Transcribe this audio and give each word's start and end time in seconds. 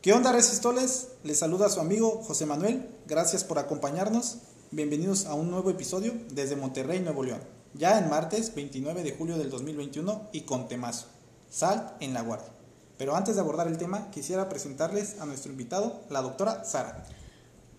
¿Qué 0.00 0.12
onda, 0.12 0.30
Resistoles? 0.30 1.08
Les 1.24 1.40
saluda 1.40 1.68
su 1.68 1.80
amigo 1.80 2.22
José 2.22 2.46
Manuel. 2.46 2.88
Gracias 3.08 3.42
por 3.42 3.58
acompañarnos. 3.58 4.38
Bienvenidos 4.70 5.26
a 5.26 5.34
un 5.34 5.50
nuevo 5.50 5.70
episodio 5.70 6.12
desde 6.30 6.54
Monterrey, 6.54 7.00
Nuevo 7.00 7.24
León. 7.24 7.40
Ya 7.74 7.98
en 7.98 8.08
martes 8.08 8.54
29 8.54 9.02
de 9.02 9.10
julio 9.10 9.36
del 9.36 9.50
2021 9.50 10.28
y 10.30 10.42
con 10.42 10.68
temazo. 10.68 11.08
Sal 11.50 11.96
en 11.98 12.14
la 12.14 12.22
guardia. 12.22 12.52
Pero 12.96 13.16
antes 13.16 13.34
de 13.34 13.40
abordar 13.40 13.66
el 13.66 13.76
tema, 13.76 14.08
quisiera 14.12 14.48
presentarles 14.48 15.20
a 15.20 15.26
nuestro 15.26 15.50
invitado, 15.50 16.00
la 16.10 16.22
doctora 16.22 16.62
Sara. 16.62 17.04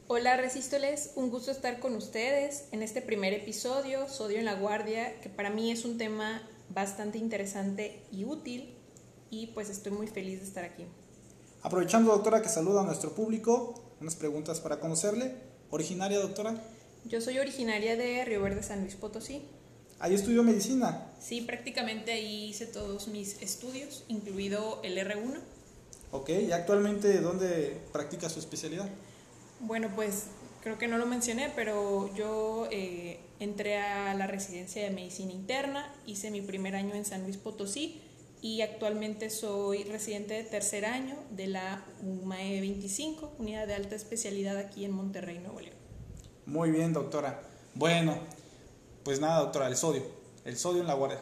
Hola 0.07 0.35
Resístoles, 0.35 1.11
un 1.15 1.29
gusto 1.29 1.51
estar 1.51 1.79
con 1.79 1.95
ustedes 1.95 2.65
en 2.73 2.83
este 2.83 3.01
primer 3.01 3.31
episodio, 3.31 4.09
Sodio 4.09 4.39
en 4.39 4.45
la 4.45 4.55
Guardia, 4.55 5.21
que 5.21 5.29
para 5.29 5.51
mí 5.51 5.71
es 5.71 5.85
un 5.85 5.97
tema 5.97 6.41
bastante 6.67 7.17
interesante 7.17 8.03
y 8.11 8.25
útil 8.25 8.75
y 9.29 9.47
pues 9.47 9.69
estoy 9.69 9.93
muy 9.93 10.07
feliz 10.07 10.41
de 10.41 10.47
estar 10.47 10.65
aquí. 10.65 10.85
Aprovechando, 11.61 12.11
doctora, 12.11 12.41
que 12.41 12.47
saluda 12.47 12.81
a 12.81 12.83
nuestro 12.85 13.11
público, 13.11 13.75
unas 13.99 14.15
preguntas 14.15 14.61
para 14.61 14.79
conocerle. 14.79 15.35
¿Originaria, 15.71 16.19
doctora? 16.19 16.55
Yo 17.03 17.19
soy 17.19 17.37
originaria 17.37 17.97
de 17.97 18.23
Río 18.23 18.41
Verde, 18.41 18.63
San 18.63 18.81
Luis 18.81 18.95
Potosí. 18.95 19.41
Ahí 19.99 20.13
estudió 20.13 20.41
medicina. 20.41 21.11
Sí, 21.19 21.41
prácticamente 21.41 22.13
ahí 22.13 22.45
hice 22.49 22.65
todos 22.65 23.09
mis 23.09 23.41
estudios, 23.41 24.05
incluido 24.07 24.79
el 24.83 24.97
R1. 24.97 25.39
Ok, 26.11 26.29
¿y 26.29 26.51
actualmente 26.53 27.19
dónde 27.19 27.77
practica 27.91 28.29
su 28.29 28.39
especialidad? 28.39 28.89
Bueno, 29.59 29.89
pues 29.93 30.27
creo 30.63 30.77
que 30.77 30.87
no 30.87 30.97
lo 30.97 31.05
mencioné, 31.05 31.51
pero 31.53 32.13
yo 32.15 32.69
eh, 32.71 33.19
entré 33.41 33.77
a 33.77 34.13
la 34.13 34.27
residencia 34.27 34.81
de 34.81 34.91
medicina 34.91 35.33
interna, 35.33 35.93
hice 36.05 36.31
mi 36.31 36.41
primer 36.41 36.77
año 36.77 36.95
en 36.95 37.03
San 37.03 37.23
Luis 37.23 37.35
Potosí 37.35 38.01
y 38.41 38.61
actualmente 38.61 39.29
soy 39.29 39.83
residente 39.83 40.33
de 40.33 40.43
tercer 40.43 40.85
año 40.85 41.15
de 41.31 41.47
la 41.47 41.85
UMAE 42.01 42.61
25, 42.61 43.33
unidad 43.37 43.67
de 43.67 43.73
alta 43.73 43.95
especialidad 43.95 44.57
aquí 44.57 44.85
en 44.85 44.91
Monterrey, 44.91 45.39
Nuevo 45.39 45.59
León. 45.59 45.75
Muy 46.45 46.71
bien, 46.71 46.93
doctora. 46.93 47.41
Bueno, 47.75 48.17
pues 49.03 49.19
nada, 49.19 49.39
doctora, 49.39 49.67
el 49.67 49.75
sodio. 49.75 50.03
El 50.45 50.57
sodio 50.57 50.81
en 50.81 50.87
la 50.87 50.93
guardia. 50.93 51.19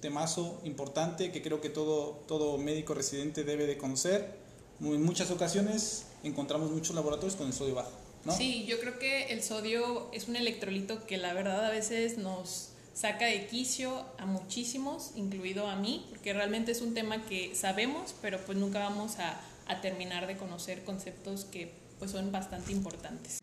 Temazo 0.00 0.60
importante 0.64 1.30
que 1.32 1.42
creo 1.42 1.60
que 1.60 1.68
todo, 1.68 2.22
todo 2.26 2.56
médico 2.56 2.94
residente 2.94 3.44
debe 3.44 3.66
de 3.66 3.76
conocer. 3.76 4.36
En 4.80 5.02
muchas 5.02 5.30
ocasiones 5.30 6.06
encontramos 6.22 6.70
muchos 6.70 6.94
laboratorios 6.94 7.36
con 7.36 7.46
el 7.46 7.52
sodio 7.52 7.74
bajo. 7.74 7.92
¿no? 8.24 8.34
Sí, 8.34 8.64
yo 8.66 8.80
creo 8.80 8.98
que 8.98 9.32
el 9.32 9.42
sodio 9.42 10.08
es 10.12 10.28
un 10.28 10.36
electrolito 10.36 11.06
que 11.06 11.18
la 11.18 11.34
verdad 11.34 11.66
a 11.66 11.70
veces 11.70 12.16
nos 12.16 12.70
saca 12.98 13.26
de 13.26 13.46
quicio 13.46 14.04
a 14.18 14.26
muchísimos, 14.26 15.12
incluido 15.14 15.68
a 15.68 15.76
mí, 15.76 16.04
porque 16.08 16.32
realmente 16.32 16.72
es 16.72 16.82
un 16.82 16.94
tema 16.94 17.24
que 17.26 17.54
sabemos, 17.54 18.12
pero 18.20 18.40
pues 18.44 18.58
nunca 18.58 18.80
vamos 18.80 19.20
a, 19.20 19.40
a 19.68 19.80
terminar 19.80 20.26
de 20.26 20.36
conocer 20.36 20.82
conceptos 20.82 21.44
que 21.44 21.72
pues 22.00 22.10
son 22.10 22.32
bastante 22.32 22.72
importantes. 22.72 23.38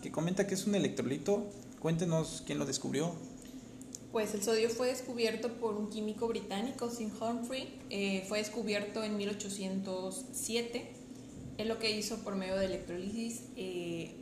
Que 0.00 0.12
comenta 0.12 0.46
que 0.46 0.54
es 0.54 0.64
un 0.68 0.76
electrolito, 0.76 1.50
cuéntenos 1.80 2.44
quién 2.46 2.60
lo 2.60 2.64
descubrió. 2.64 3.12
Pues 4.12 4.34
el 4.34 4.44
sodio 4.44 4.70
fue 4.70 4.88
descubierto 4.88 5.54
por 5.54 5.74
un 5.74 5.90
químico 5.90 6.28
británico, 6.28 6.88
Sim 6.88 7.10
Humphrey, 7.20 7.80
eh, 7.90 8.24
fue 8.28 8.38
descubierto 8.38 9.02
en 9.02 9.16
1807. 9.16 10.92
Él 11.58 11.66
lo 11.66 11.80
que 11.80 11.90
hizo 11.90 12.18
por 12.18 12.36
medio 12.36 12.56
de 12.56 12.66
electrólisis 12.66 13.42
eh, 13.56 14.21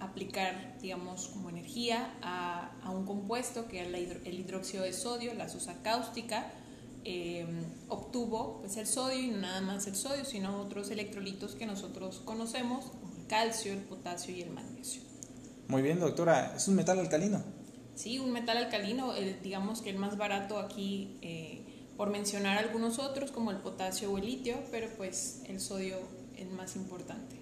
aplicar, 0.00 0.76
digamos, 0.80 1.28
como 1.28 1.48
energía 1.48 2.14
a, 2.22 2.72
a 2.82 2.90
un 2.90 3.06
compuesto 3.06 3.68
que 3.68 3.80
era 3.80 3.88
el 3.88 4.38
hidróxido 4.38 4.84
de 4.84 4.92
sodio, 4.92 5.34
la 5.34 5.48
sosa 5.48 5.82
cáustica, 5.82 6.52
eh, 7.06 7.46
obtuvo 7.90 8.60
pues, 8.60 8.78
el 8.78 8.86
sodio 8.86 9.20
y 9.20 9.26
no 9.28 9.38
nada 9.38 9.60
más 9.60 9.86
el 9.86 9.94
sodio, 9.94 10.24
sino 10.24 10.58
otros 10.62 10.90
electrolitos 10.90 11.54
que 11.54 11.66
nosotros 11.66 12.22
conocemos, 12.24 12.86
como 12.86 13.14
el 13.16 13.26
calcio, 13.26 13.74
el 13.74 13.80
potasio 13.80 14.34
y 14.34 14.40
el 14.40 14.50
magnesio. 14.50 15.02
Muy 15.68 15.82
bien, 15.82 16.00
doctora, 16.00 16.54
¿es 16.56 16.66
un 16.66 16.76
metal 16.76 16.98
alcalino? 16.98 17.42
Sí, 17.94 18.18
un 18.18 18.32
metal 18.32 18.56
alcalino, 18.56 19.12
digamos 19.42 19.82
que 19.82 19.90
el 19.90 19.98
más 19.98 20.16
barato 20.16 20.58
aquí, 20.58 21.18
eh, 21.20 21.62
por 21.96 22.08
mencionar 22.08 22.56
algunos 22.56 22.98
otros, 22.98 23.30
como 23.30 23.50
el 23.50 23.58
potasio 23.58 24.10
o 24.10 24.18
el 24.18 24.24
litio, 24.24 24.56
pero 24.70 24.88
pues 24.96 25.42
el 25.46 25.60
sodio 25.60 25.98
es 26.36 26.50
más 26.50 26.74
importante. 26.74 27.36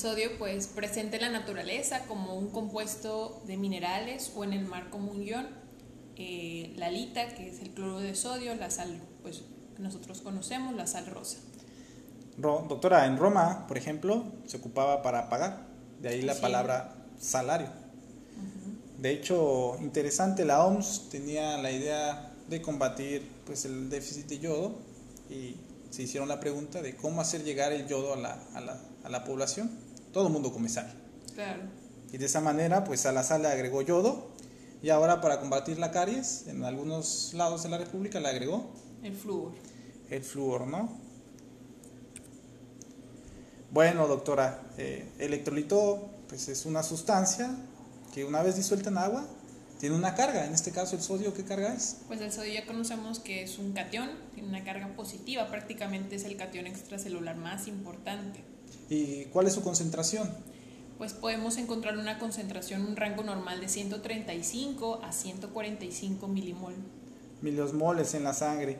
El 0.00 0.06
sodio 0.12 0.30
pues 0.38 0.66
presente 0.66 1.16
en 1.16 1.22
la 1.24 1.28
naturaleza 1.28 2.06
como 2.06 2.34
un 2.34 2.48
compuesto 2.48 3.42
de 3.46 3.58
minerales 3.58 4.32
o 4.34 4.44
en 4.44 4.54
el 4.54 4.64
mar 4.64 4.88
como 4.88 5.12
un 5.12 5.22
ion. 5.22 5.46
Eh, 6.16 6.72
la 6.78 6.90
lita, 6.90 7.28
que 7.34 7.50
es 7.50 7.60
el 7.60 7.68
cloro 7.72 8.00
de 8.00 8.14
sodio, 8.14 8.54
la 8.54 8.70
sal 8.70 8.98
pues 9.20 9.42
nosotros 9.78 10.22
conocemos, 10.22 10.74
la 10.74 10.86
sal 10.86 11.04
rosa. 11.04 11.36
Ro- 12.38 12.64
doctora, 12.66 13.04
en 13.04 13.18
Roma, 13.18 13.66
por 13.68 13.76
ejemplo, 13.76 14.24
se 14.46 14.56
ocupaba 14.56 15.02
para 15.02 15.28
pagar, 15.28 15.66
de 16.00 16.08
ahí 16.08 16.22
la 16.22 16.32
Sí. 16.34 16.40
palabra 16.40 16.96
salario. 17.20 17.68
De 18.96 19.10
hecho, 19.10 19.76
interesante, 19.82 20.46
la 20.46 20.64
OMS 20.64 21.10
tenía 21.10 21.58
la 21.58 21.72
idea 21.72 22.32
de 22.48 22.62
combatir 22.62 23.28
pues, 23.44 23.66
el 23.66 23.90
déficit 23.90 24.28
de 24.28 24.38
yodo 24.38 24.78
y 25.28 25.56
se 25.90 26.04
hicieron 26.04 26.26
la 26.30 26.40
pregunta 26.40 26.80
de 26.80 26.96
cómo 26.96 27.20
hacer 27.20 27.44
llegar 27.44 27.72
el 27.72 27.86
yodo 27.86 28.14
a 28.14 28.16
la, 28.16 28.42
a 28.54 28.60
la, 28.62 28.80
a 29.04 29.08
la 29.10 29.24
población. 29.24 29.89
Todo 30.12 30.26
el 30.26 30.32
mundo 30.32 30.52
come 30.52 30.68
sal. 30.68 30.92
Claro. 31.34 31.62
Y 32.12 32.18
de 32.18 32.26
esa 32.26 32.40
manera, 32.40 32.84
pues 32.84 33.06
a 33.06 33.12
la 33.12 33.22
sal 33.22 33.42
le 33.42 33.48
agregó 33.48 33.82
yodo 33.82 34.28
y 34.82 34.90
ahora 34.90 35.20
para 35.20 35.40
combatir 35.40 35.78
la 35.78 35.90
caries, 35.90 36.46
en 36.46 36.64
algunos 36.64 37.32
lados 37.34 37.62
de 37.62 37.68
la 37.68 37.78
República 37.78 38.18
le 38.18 38.28
agregó 38.28 38.70
El 39.02 39.14
flúor. 39.14 39.52
el 40.08 40.22
flúor, 40.22 40.66
¿no? 40.66 40.90
Bueno, 43.70 44.08
doctora, 44.08 44.62
eh, 44.78 45.08
electrolito 45.18 46.10
pues 46.28 46.48
es 46.48 46.66
una 46.66 46.82
sustancia 46.82 47.50
que 48.12 48.24
una 48.24 48.42
vez 48.42 48.56
disuelta 48.56 48.88
en 48.88 48.98
agua 48.98 49.24
tiene 49.78 49.96
una 49.96 50.14
carga. 50.14 50.44
En 50.44 50.52
este 50.52 50.72
caso, 50.72 50.94
el 50.94 51.02
sodio, 51.02 51.32
¿qué 51.32 51.42
carga 51.44 51.72
es? 51.72 51.98
Pues 52.06 52.20
el 52.20 52.30
sodio 52.30 52.52
ya 52.52 52.66
conocemos 52.66 53.18
que 53.18 53.42
es 53.42 53.58
un 53.58 53.72
catión, 53.72 54.10
tiene 54.34 54.48
una 54.48 54.62
carga 54.62 54.88
positiva, 54.88 55.48
prácticamente 55.48 56.16
es 56.16 56.24
el 56.24 56.36
catión 56.36 56.66
extracelular 56.66 57.36
más 57.36 57.66
importante. 57.66 58.44
¿Y 58.90 59.24
cuál 59.26 59.46
es 59.46 59.54
su 59.54 59.62
concentración? 59.62 60.28
Pues 60.98 61.14
podemos 61.14 61.56
encontrar 61.56 61.96
una 61.96 62.18
concentración, 62.18 62.84
un 62.84 62.96
rango 62.96 63.22
normal 63.22 63.60
de 63.60 63.68
135 63.68 65.00
a 65.02 65.12
145 65.12 66.28
milimol. 66.28 66.74
Miliosmoles 67.40 68.12
en 68.14 68.24
la 68.24 68.34
sangre. 68.34 68.76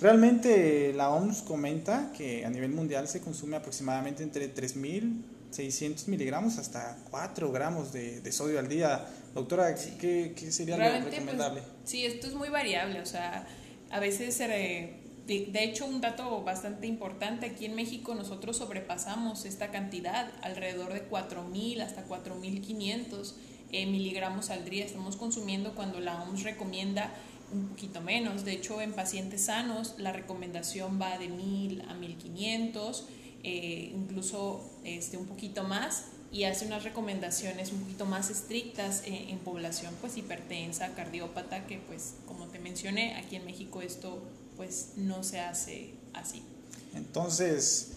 Realmente 0.00 0.92
la 0.94 1.10
OMS 1.10 1.42
comenta 1.42 2.12
que 2.16 2.44
a 2.44 2.50
nivel 2.50 2.70
mundial 2.70 3.08
se 3.08 3.20
consume 3.20 3.56
aproximadamente 3.56 4.22
entre 4.22 4.54
3.600 4.54 6.06
miligramos 6.08 6.58
hasta 6.58 6.98
4 7.10 7.50
gramos 7.50 7.92
de, 7.92 8.20
de 8.20 8.30
sodio 8.32 8.58
al 8.58 8.68
día. 8.68 9.06
Doctora, 9.34 9.74
¿qué, 9.74 10.34
qué 10.36 10.52
sería 10.52 10.76
lo 10.76 10.82
Realmente, 10.82 11.08
pues, 11.08 11.20
recomendable? 11.20 11.62
sí, 11.84 12.04
esto 12.04 12.26
es 12.28 12.34
muy 12.34 12.50
variable, 12.50 13.00
o 13.00 13.06
sea, 13.06 13.46
a 13.90 14.00
veces, 14.00 14.38
eh, 14.40 14.94
de, 15.26 15.64
hecho, 15.64 15.86
un 15.86 16.00
dato 16.00 16.42
bastante 16.42 16.86
importante, 16.86 17.46
aquí 17.46 17.64
en 17.64 17.74
México 17.74 18.14
nosotros 18.14 18.58
sobrepasamos 18.58 19.44
esta 19.44 19.70
cantidad, 19.70 20.30
alrededor 20.42 20.92
de 20.92 21.08
4.000 21.08 21.80
hasta 21.80 22.06
4.500 22.06 23.34
eh, 23.72 23.86
miligramos 23.86 24.50
al 24.50 24.64
día 24.64 24.84
estamos 24.84 25.16
consumiendo 25.16 25.74
cuando 25.74 25.98
la 25.98 26.22
OMS 26.22 26.44
recomienda 26.44 27.12
un 27.52 27.68
poquito 27.68 28.00
menos. 28.00 28.44
De 28.44 28.52
hecho, 28.52 28.80
en 28.80 28.92
pacientes 28.92 29.46
sanos 29.46 29.94
la 29.98 30.12
recomendación 30.12 31.00
va 31.00 31.18
de 31.18 31.28
1000 31.28 31.82
a 31.88 31.94
1500, 31.94 33.08
eh, 33.42 33.92
incluso 33.94 34.60
este, 34.84 35.16
un 35.16 35.26
poquito 35.26 35.64
más, 35.64 36.06
y 36.32 36.44
hace 36.44 36.66
unas 36.66 36.84
recomendaciones 36.84 37.72
un 37.72 37.80
poquito 37.80 38.04
más 38.04 38.30
estrictas 38.30 39.02
eh, 39.06 39.26
en 39.30 39.38
población 39.38 39.94
pues 40.00 40.16
hipertensa, 40.16 40.94
cardiópata, 40.94 41.66
que 41.66 41.78
pues 41.78 42.14
como 42.26 42.46
te 42.46 42.58
mencioné, 42.58 43.16
aquí 43.16 43.36
en 43.36 43.44
México 43.44 43.82
esto 43.82 44.22
pues 44.56 44.90
no 44.96 45.22
se 45.22 45.40
hace 45.40 45.90
así. 46.14 46.42
Entonces, 46.94 47.88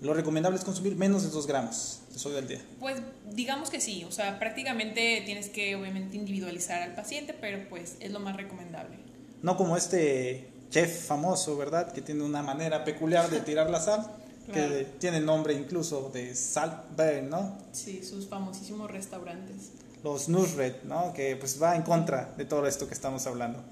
lo 0.00 0.14
recomendable 0.14 0.58
es 0.58 0.64
consumir 0.64 0.96
menos 0.96 1.22
de 1.22 1.30
2 1.30 1.46
gramos 1.46 2.00
de 2.12 2.18
sodio 2.18 2.38
al 2.38 2.48
día. 2.48 2.60
Pues 2.80 3.00
digamos 3.34 3.70
que 3.70 3.80
sí, 3.80 4.04
o 4.04 4.10
sea, 4.12 4.38
prácticamente 4.38 5.22
tienes 5.24 5.48
que 5.48 5.76
obviamente 5.76 6.16
individualizar 6.16 6.82
al 6.82 6.94
paciente, 6.94 7.34
pero 7.38 7.68
pues 7.68 7.96
es 8.00 8.10
lo 8.10 8.20
más 8.20 8.36
recomendable. 8.36 8.96
No 9.42 9.56
como 9.56 9.76
este 9.76 10.48
chef 10.70 11.06
famoso, 11.06 11.56
¿verdad? 11.56 11.92
Que 11.92 12.00
tiene 12.02 12.22
una 12.24 12.42
manera 12.42 12.84
peculiar 12.84 13.30
de 13.30 13.40
tirar 13.48 13.70
la 13.70 13.80
sal, 13.80 14.06
Claro. 14.50 14.68
que 14.70 14.84
tiene 14.98 15.20
nombre 15.20 15.52
incluso 15.52 16.10
de 16.12 16.34
salt 16.34 16.72
burn, 16.96 17.28
¿no? 17.28 17.58
Sí, 17.72 18.02
sus 18.02 18.28
famosísimos 18.28 18.90
restaurantes. 18.90 19.72
Los 20.02 20.30
Nusret, 20.30 20.84
¿no? 20.84 21.12
Que 21.12 21.36
pues 21.36 21.62
va 21.62 21.76
en 21.76 21.82
contra 21.82 22.32
de 22.38 22.46
todo 22.46 22.66
esto 22.66 22.88
que 22.88 22.94
estamos 22.94 23.26
hablando. 23.26 23.62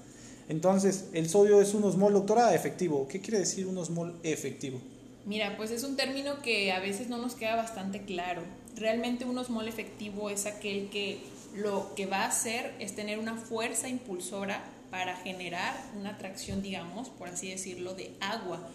Entonces, 0.49 1.09
el 1.13 1.29
sodio 1.29 1.61
es 1.61 1.73
un 1.73 1.83
osmol, 1.83 2.13
doctora, 2.13 2.55
efectivo. 2.55 3.07
¿Qué 3.07 3.19
quiere 3.19 3.39
decir 3.39 3.67
un 3.67 3.77
osmol 3.77 4.15
efectivo? 4.23 4.79
Mira, 5.25 5.57
pues 5.57 5.71
es 5.71 5.83
un 5.83 5.97
término 5.97 6.41
que 6.41 6.71
a 6.71 6.79
veces 6.79 7.09
no 7.09 7.17
nos 7.17 7.35
queda 7.35 7.57
bastante 7.57 8.03
claro. 8.03 8.43
Realmente 8.77 9.25
un 9.25 9.37
osmol 9.37 9.67
efectivo 9.67 10.29
es 10.29 10.45
aquel 10.45 10.89
que 10.89 11.19
lo 11.55 11.93
que 11.95 12.05
va 12.05 12.23
a 12.23 12.27
hacer 12.27 12.73
es 12.79 12.95
tener 12.95 13.19
una 13.19 13.35
fuerza 13.35 13.89
impulsora 13.89 14.63
para 14.89 15.17
generar 15.17 15.75
una 15.99 16.11
atracción, 16.11 16.61
digamos, 16.61 17.09
por 17.09 17.27
así 17.27 17.49
decirlo, 17.49 17.93
de 17.93 18.11
agua. 18.21 18.69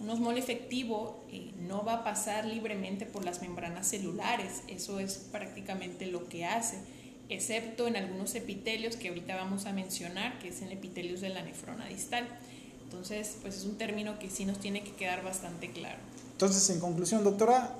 Un 0.00 0.08
osmol 0.08 0.38
efectivo 0.38 1.22
eh, 1.30 1.50
no 1.60 1.84
va 1.84 1.96
a 1.96 2.04
pasar 2.04 2.46
libremente 2.46 3.04
por 3.04 3.24
las 3.24 3.42
membranas 3.42 3.86
celulares, 3.86 4.62
eso 4.68 4.98
es 5.00 5.18
prácticamente 5.30 6.06
lo 6.06 6.26
que 6.28 6.46
hace, 6.46 6.78
excepto 7.30 7.86
en 7.86 7.96
algunos 7.96 8.34
epitelios 8.34 8.96
que 8.96 9.08
ahorita 9.08 9.36
vamos 9.36 9.66
a 9.66 9.72
mencionar, 9.72 10.38
que 10.38 10.48
es 10.48 10.62
en 10.62 10.72
epitelios 10.72 11.20
de 11.20 11.30
la 11.30 11.42
nefrona 11.42 11.86
distal. 11.88 12.28
Entonces, 12.84 13.36
pues 13.40 13.56
es 13.56 13.64
un 13.64 13.78
término 13.78 14.18
que 14.18 14.28
sí 14.30 14.44
nos 14.44 14.58
tiene 14.58 14.82
que 14.82 14.92
quedar 14.92 15.22
bastante 15.22 15.70
claro. 15.70 15.98
Entonces, 16.32 16.68
en 16.70 16.80
conclusión, 16.80 17.22
doctora, 17.22 17.74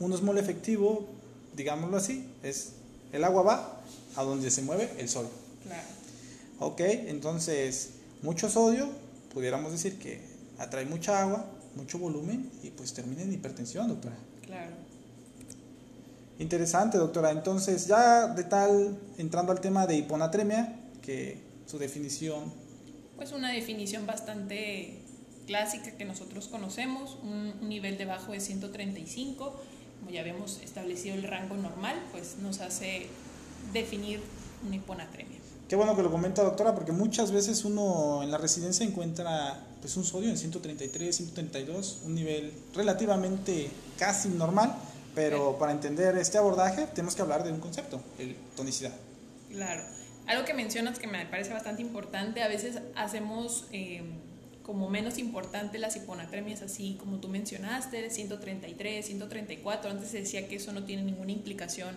un 0.00 0.12
osmol 0.12 0.38
efectivo, 0.38 1.06
digámoslo 1.54 1.96
así, 1.96 2.26
es 2.42 2.72
el 3.12 3.24
agua 3.24 3.42
va 3.42 3.80
a 4.16 4.22
donde 4.22 4.50
se 4.50 4.62
mueve 4.62 4.90
el 4.98 5.08
sol. 5.08 5.28
Claro. 5.64 5.86
Ok, 6.60 6.80
entonces, 6.80 7.90
mucho 8.22 8.48
sodio, 8.48 8.88
pudiéramos 9.32 9.72
decir 9.72 9.98
que 9.98 10.20
atrae 10.58 10.86
mucha 10.86 11.20
agua, 11.20 11.46
mucho 11.76 11.98
volumen 11.98 12.50
y 12.62 12.70
pues 12.70 12.94
termina 12.94 13.22
en 13.22 13.32
hipertensión, 13.32 13.88
doctora. 13.88 14.16
Claro. 14.46 14.72
Interesante, 16.38 16.98
doctora. 16.98 17.30
Entonces, 17.30 17.86
ya 17.86 18.26
de 18.28 18.44
tal, 18.44 18.98
entrando 19.18 19.52
al 19.52 19.60
tema 19.60 19.86
de 19.86 19.96
hiponatremia, 19.96 20.80
que 21.02 21.38
su 21.66 21.78
definición. 21.78 22.52
Pues 23.16 23.32
una 23.32 23.52
definición 23.52 24.06
bastante 24.06 25.00
clásica 25.46 25.92
que 25.92 26.04
nosotros 26.04 26.48
conocemos, 26.48 27.18
un, 27.22 27.68
nivel 27.68 27.98
debajo 27.98 28.32
de 28.32 28.40
135, 28.40 29.54
como 30.00 30.10
ya 30.10 30.20
habíamos 30.20 30.60
establecido 30.62 31.14
el 31.14 31.22
rango 31.22 31.56
normal, 31.56 31.96
pues 32.12 32.36
nos 32.42 32.60
hace 32.60 33.06
definir 33.72 34.20
una 34.66 34.76
hiponatremia. 34.76 35.38
Qué 35.68 35.76
bueno 35.76 35.96
que 35.96 36.02
lo 36.02 36.10
comenta, 36.10 36.42
doctora, 36.42 36.74
porque 36.74 36.92
muchas 36.92 37.32
veces 37.32 37.64
uno 37.64 38.22
en 38.22 38.30
la 38.30 38.38
residencia 38.38 38.84
encuentra 38.84 39.64
pues 39.80 39.96
un 39.96 40.04
sodio 40.04 40.28
en 40.30 40.36
133, 40.36 41.16
132, 41.16 42.02
un 42.04 42.14
nivel 42.14 42.52
relativamente 42.74 43.70
casi 43.98 44.28
normal, 44.28 44.74
pero 45.14 45.58
para 45.58 45.72
entender 45.72 46.16
este 46.18 46.38
abordaje 46.38 46.86
tenemos 46.94 47.14
que 47.14 47.22
hablar 47.22 47.44
de 47.44 47.52
un 47.52 47.60
concepto, 47.60 48.00
el 48.18 48.36
tonicidad. 48.56 48.92
Claro. 49.50 49.82
Algo 50.26 50.44
que 50.44 50.54
mencionas 50.54 50.98
que 50.98 51.06
me 51.06 51.26
parece 51.26 51.52
bastante 51.52 51.82
importante, 51.82 52.42
a 52.42 52.48
veces 52.48 52.78
hacemos 52.96 53.66
eh, 53.72 54.02
como 54.62 54.88
menos 54.88 55.18
importante 55.18 55.78
las 55.78 55.96
hiponatremias, 55.96 56.62
así 56.62 56.96
como 56.98 57.18
tú 57.18 57.28
mencionaste, 57.28 58.08
133, 58.08 59.04
134, 59.04 59.90
antes 59.90 60.08
se 60.08 60.20
decía 60.20 60.48
que 60.48 60.56
eso 60.56 60.72
no 60.72 60.84
tiene 60.84 61.02
ninguna 61.02 61.32
implicación 61.32 61.94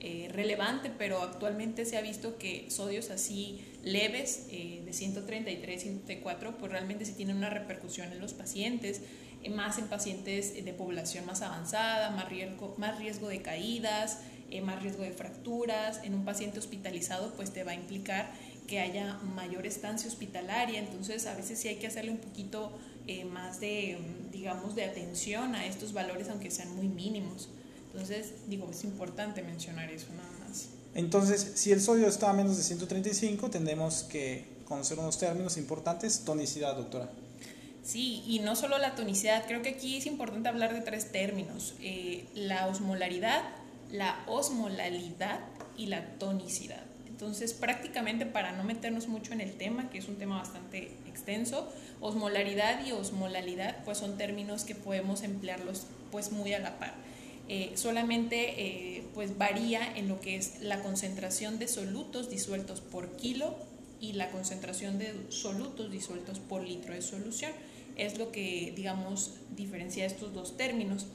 eh, 0.00 0.28
relevante, 0.32 0.90
pero 0.96 1.22
actualmente 1.22 1.84
se 1.84 1.96
ha 1.96 2.00
visto 2.00 2.36
que 2.38 2.70
sodios 2.70 3.10
así 3.10 3.64
leves 3.84 4.46
eh, 4.50 4.82
de 4.84 4.92
133, 4.92 5.82
134, 5.82 6.58
pues 6.58 6.72
realmente 6.72 7.04
sí 7.04 7.12
tienen 7.12 7.36
una 7.36 7.50
repercusión 7.50 8.12
en 8.12 8.20
los 8.20 8.32
pacientes, 8.32 9.00
más 9.48 9.78
en 9.78 9.88
pacientes 9.88 10.64
de 10.64 10.72
población 10.72 11.26
más 11.26 11.42
avanzada, 11.42 12.10
más 12.10 12.28
riesgo, 12.28 12.74
más 12.78 12.98
riesgo 12.98 13.28
de 13.28 13.42
caídas, 13.42 14.18
más 14.62 14.82
riesgo 14.82 15.02
de 15.02 15.12
fracturas. 15.12 16.00
En 16.04 16.14
un 16.14 16.24
paciente 16.24 16.58
hospitalizado, 16.58 17.34
pues 17.34 17.52
te 17.52 17.64
va 17.64 17.72
a 17.72 17.74
implicar 17.74 18.32
que 18.66 18.80
haya 18.80 19.14
mayor 19.34 19.66
estancia 19.66 20.08
hospitalaria, 20.08 20.78
entonces 20.78 21.26
a 21.26 21.34
veces 21.34 21.58
sí 21.58 21.68
hay 21.68 21.76
que 21.76 21.86
hacerle 21.86 22.10
un 22.10 22.18
poquito 22.18 22.70
más 23.30 23.60
de, 23.60 23.98
digamos, 24.30 24.74
de 24.74 24.84
atención 24.84 25.54
a 25.54 25.64
estos 25.64 25.94
valores, 25.94 26.28
aunque 26.28 26.50
sean 26.50 26.76
muy 26.76 26.88
mínimos. 26.88 27.48
Entonces, 27.92 28.34
digo, 28.46 28.68
es 28.70 28.84
importante 28.84 29.42
mencionar 29.42 29.90
eso 29.90 30.08
nada 30.14 30.30
más. 30.46 30.68
Entonces, 30.94 31.52
si 31.54 31.72
el 31.72 31.80
sodio 31.80 32.06
está 32.06 32.28
a 32.28 32.32
menos 32.34 32.58
de 32.58 32.62
135, 32.62 33.48
tendremos 33.48 34.02
que 34.02 34.44
conocer 34.66 34.98
unos 34.98 35.18
términos 35.18 35.56
importantes. 35.56 36.20
Tonicidad, 36.26 36.76
doctora. 36.76 37.10
Sí, 37.88 38.22
y 38.26 38.40
no 38.40 38.54
solo 38.54 38.76
la 38.76 38.94
tonicidad, 38.94 39.46
creo 39.46 39.62
que 39.62 39.70
aquí 39.70 39.96
es 39.96 40.04
importante 40.04 40.50
hablar 40.50 40.74
de 40.74 40.82
tres 40.82 41.10
términos. 41.10 41.74
Eh, 41.80 42.26
la 42.34 42.66
osmolaridad, 42.66 43.42
la 43.90 44.22
osmolalidad 44.26 45.40
y 45.78 45.86
la 45.86 46.04
tonicidad. 46.18 46.82
Entonces, 47.08 47.54
prácticamente 47.54 48.26
para 48.26 48.52
no 48.52 48.62
meternos 48.62 49.08
mucho 49.08 49.32
en 49.32 49.40
el 49.40 49.54
tema, 49.54 49.88
que 49.88 49.96
es 49.96 50.08
un 50.08 50.16
tema 50.16 50.36
bastante 50.36 50.90
extenso, 51.08 51.66
osmolaridad 52.02 52.86
y 52.86 52.92
osmolalidad 52.92 53.82
pues 53.86 53.96
son 53.96 54.18
términos 54.18 54.64
que 54.64 54.74
podemos 54.74 55.22
emplearlos 55.22 55.86
pues 56.12 56.30
muy 56.30 56.52
a 56.52 56.58
la 56.58 56.78
par. 56.78 56.92
Eh, 57.48 57.72
solamente 57.76 58.66
eh, 58.66 59.04
pues 59.14 59.38
varía 59.38 59.96
en 59.96 60.08
lo 60.08 60.20
que 60.20 60.36
es 60.36 60.60
la 60.60 60.82
concentración 60.82 61.58
de 61.58 61.68
solutos 61.68 62.28
disueltos 62.28 62.82
por 62.82 63.16
kilo 63.16 63.56
y 63.98 64.12
la 64.12 64.30
concentración 64.30 64.98
de 64.98 65.14
solutos 65.30 65.90
disueltos 65.90 66.38
por 66.38 66.62
litro 66.62 66.92
de 66.92 67.00
solución. 67.00 67.52
Es 67.98 68.16
lo 68.16 68.32
que, 68.32 68.72
digamos, 68.74 69.32
diferencia 69.54 70.06
estos 70.06 70.32
dos 70.32 70.56
términos. 70.56 71.06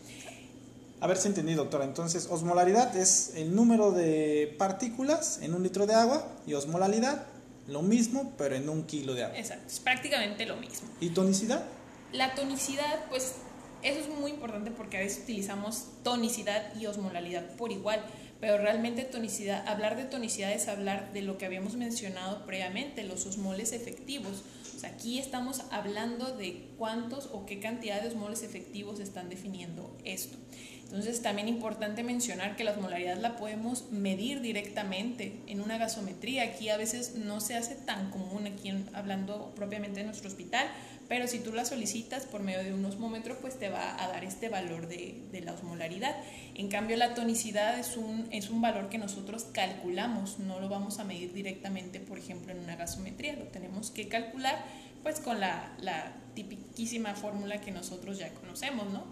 A 0.99 1.07
ver 1.07 1.17
si 1.17 1.27
entendí, 1.27 1.53
doctora. 1.53 1.85
Entonces, 1.85 2.27
osmolaridad 2.29 2.95
es 2.95 3.33
el 3.35 3.55
número 3.55 3.91
de 3.91 4.55
partículas 4.57 5.39
en 5.41 5.53
un 5.53 5.63
litro 5.63 5.87
de 5.87 5.95
agua 5.95 6.27
y 6.45 6.53
osmolalidad 6.53 7.25
lo 7.67 7.81
mismo, 7.81 8.33
pero 8.37 8.55
en 8.55 8.69
un 8.69 8.83
kilo 8.83 9.13
de 9.13 9.23
agua. 9.23 9.37
Exacto, 9.37 9.65
es 9.67 9.79
prácticamente 9.79 10.45
lo 10.45 10.57
mismo. 10.57 10.87
¿Y 10.99 11.09
tonicidad? 11.09 11.63
La 12.11 12.35
tonicidad, 12.35 13.05
pues 13.09 13.33
eso 13.81 13.99
es 13.99 14.07
muy 14.07 14.31
importante 14.31 14.71
porque 14.71 14.97
a 14.97 14.99
veces 15.01 15.23
utilizamos 15.23 15.85
tonicidad 16.03 16.73
y 16.75 16.85
osmolalidad 16.85 17.45
por 17.57 17.71
igual, 17.71 18.03
pero 18.43 18.57
realmente 18.57 19.03
tonicidad, 19.03 19.65
hablar 19.69 19.95
de 19.95 20.03
tonicidad 20.03 20.51
es 20.51 20.67
hablar 20.67 21.13
de 21.13 21.21
lo 21.21 21.37
que 21.37 21.45
habíamos 21.45 21.75
mencionado 21.75 22.45
previamente, 22.45 23.05
los 23.05 23.25
osmoles 23.25 23.71
efectivos. 23.71 24.43
O 24.75 24.79
sea, 24.79 24.89
aquí 24.89 25.17
estamos 25.17 25.61
hablando 25.71 26.35
de 26.35 26.67
cuántos 26.77 27.29
o 27.31 27.45
qué 27.45 27.61
cantidad 27.61 28.01
de 28.01 28.09
osmoles 28.09 28.43
efectivos 28.43 28.99
están 28.99 29.29
definiendo 29.29 29.95
esto. 30.03 30.35
Entonces, 30.83 31.21
también 31.21 31.47
importante 31.47 32.03
mencionar 32.03 32.57
que 32.57 32.65
la 32.65 32.71
osmolaridad 32.71 33.17
la 33.17 33.37
podemos 33.37 33.89
medir 33.91 34.41
directamente 34.41 35.39
en 35.47 35.61
una 35.61 35.77
gasometría. 35.77 36.43
Aquí 36.43 36.67
a 36.67 36.75
veces 36.75 37.15
no 37.15 37.39
se 37.39 37.55
hace 37.55 37.75
tan 37.75 38.11
común, 38.11 38.45
aquí 38.45 38.73
hablando 38.91 39.53
propiamente 39.55 40.01
de 40.01 40.05
nuestro 40.05 40.27
hospital, 40.27 40.67
pero 41.07 41.27
si 41.27 41.39
tú 41.39 41.51
la 41.51 41.65
solicitas 41.65 42.25
por 42.25 42.41
medio 42.41 42.63
de 42.63 42.73
un 42.73 42.83
osmómetro, 42.85 43.37
pues 43.39 43.59
te 43.59 43.69
va 43.69 44.01
a 44.03 44.07
dar 44.07 44.23
este 44.23 44.49
valor 44.49 44.87
de, 44.87 45.21
de, 45.31 45.41
la 45.41 45.53
osmolaridad. 45.53 46.15
En 46.55 46.69
cambio, 46.69 46.97
la 46.97 47.13
tonicidad 47.13 47.77
es 47.79 47.97
un, 47.97 48.27
es 48.31 48.49
un 48.49 48.61
valor 48.61 48.89
que 48.89 48.97
nosotros 48.97 49.47
calculamos, 49.51 50.39
no 50.39 50.59
lo 50.59 50.69
vamos 50.69 50.99
a 50.99 51.03
medir 51.03 51.33
directamente, 51.33 51.99
por 51.99 52.17
ejemplo, 52.17 52.51
en 52.51 52.59
una 52.59 52.75
gasometría, 52.75 53.33
lo 53.33 53.45
tenemos 53.45 53.91
que 53.91 54.07
calcular 54.07 54.63
pues 55.03 55.19
con 55.19 55.39
la, 55.39 55.75
la 55.79 56.13
tipiquísima 56.33 57.13
fórmula 57.13 57.59
que 57.59 57.71
nosotros 57.71 58.17
ya 58.17 58.33
conocemos, 58.33 58.89
¿no? 58.91 59.03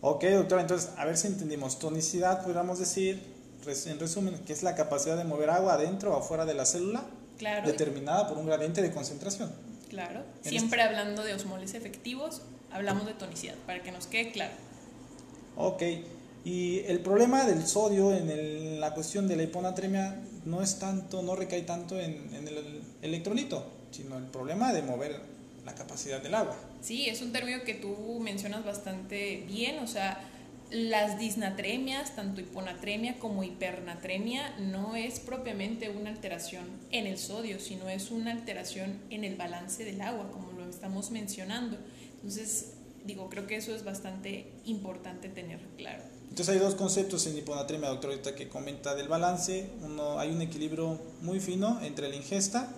Ok, 0.00 0.24
doctora, 0.24 0.62
entonces, 0.62 0.90
a 0.96 1.04
ver 1.04 1.16
si 1.16 1.26
entendimos. 1.26 1.78
Tonicidad, 1.78 2.42
podríamos 2.42 2.78
decir, 2.78 3.20
en 3.86 3.98
resumen, 3.98 4.38
que 4.46 4.52
es 4.52 4.62
la 4.62 4.74
capacidad 4.74 5.16
de 5.16 5.24
mover 5.24 5.50
agua 5.50 5.74
adentro 5.74 6.14
o 6.14 6.18
afuera 6.18 6.46
de 6.46 6.54
la 6.54 6.64
célula, 6.64 7.04
claro. 7.36 7.66
determinada 7.66 8.28
por 8.28 8.38
un 8.38 8.46
gradiente 8.46 8.80
de 8.80 8.90
concentración. 8.90 9.52
Claro, 9.88 10.22
siempre 10.42 10.82
hablando 10.82 11.24
de 11.24 11.34
osmoles 11.34 11.74
efectivos, 11.74 12.42
hablamos 12.70 13.06
de 13.06 13.14
tonicidad, 13.14 13.54
para 13.66 13.82
que 13.82 13.90
nos 13.90 14.06
quede 14.06 14.32
claro. 14.32 14.52
Ok, 15.56 15.82
y 16.44 16.80
el 16.80 17.00
problema 17.00 17.44
del 17.44 17.66
sodio 17.66 18.12
en 18.12 18.80
la 18.80 18.94
cuestión 18.94 19.26
de 19.28 19.36
la 19.36 19.42
hiponatremia 19.44 20.20
no 20.44 20.62
es 20.62 20.78
tanto, 20.78 21.22
no 21.22 21.36
recae 21.36 21.62
tanto 21.62 21.98
en, 21.98 22.34
en 22.34 22.48
el 22.48 22.82
electrolito, 23.02 23.66
sino 23.90 24.16
el 24.18 24.24
problema 24.24 24.72
de 24.72 24.82
mover 24.82 25.20
la 25.64 25.74
capacidad 25.74 26.22
del 26.22 26.34
agua. 26.34 26.56
Sí, 26.80 27.08
es 27.08 27.20
un 27.20 27.32
término 27.32 27.64
que 27.64 27.74
tú 27.74 28.20
mencionas 28.20 28.64
bastante 28.64 29.44
bien, 29.46 29.78
o 29.80 29.86
sea, 29.86 30.20
las 30.70 31.18
disnatremias, 31.18 32.14
tanto 32.14 32.40
hiponatremia 32.40 33.18
como 33.18 33.42
hipernatremia, 33.42 34.54
no 34.58 34.96
es 34.96 35.20
propiamente 35.20 35.88
una 35.88 36.10
alteración 36.10 36.66
en 36.90 37.06
el 37.06 37.18
sodio, 37.18 37.58
sino 37.58 37.88
es 37.88 38.10
una 38.10 38.32
alteración 38.32 38.98
en 39.10 39.24
el 39.24 39.36
balance 39.36 39.84
del 39.84 40.00
agua, 40.00 40.30
como 40.30 40.52
lo 40.52 40.68
estamos 40.68 41.10
mencionando. 41.10 41.78
Entonces, 42.16 42.72
digo, 43.04 43.30
creo 43.30 43.46
que 43.46 43.56
eso 43.56 43.74
es 43.74 43.84
bastante 43.84 44.52
importante 44.64 45.28
tener 45.28 45.60
claro. 45.76 46.02
Entonces 46.28 46.54
hay 46.54 46.60
dos 46.60 46.74
conceptos 46.74 47.26
en 47.26 47.38
hiponatremia, 47.38 47.88
doctor, 47.88 48.10
ahorita 48.10 48.34
que 48.34 48.48
comenta 48.48 48.94
del 48.94 49.08
balance. 49.08 49.70
Uno, 49.82 50.18
hay 50.18 50.30
un 50.30 50.42
equilibrio 50.42 51.00
muy 51.22 51.40
fino 51.40 51.80
entre 51.82 52.08
la 52.08 52.16
ingesta 52.16 52.68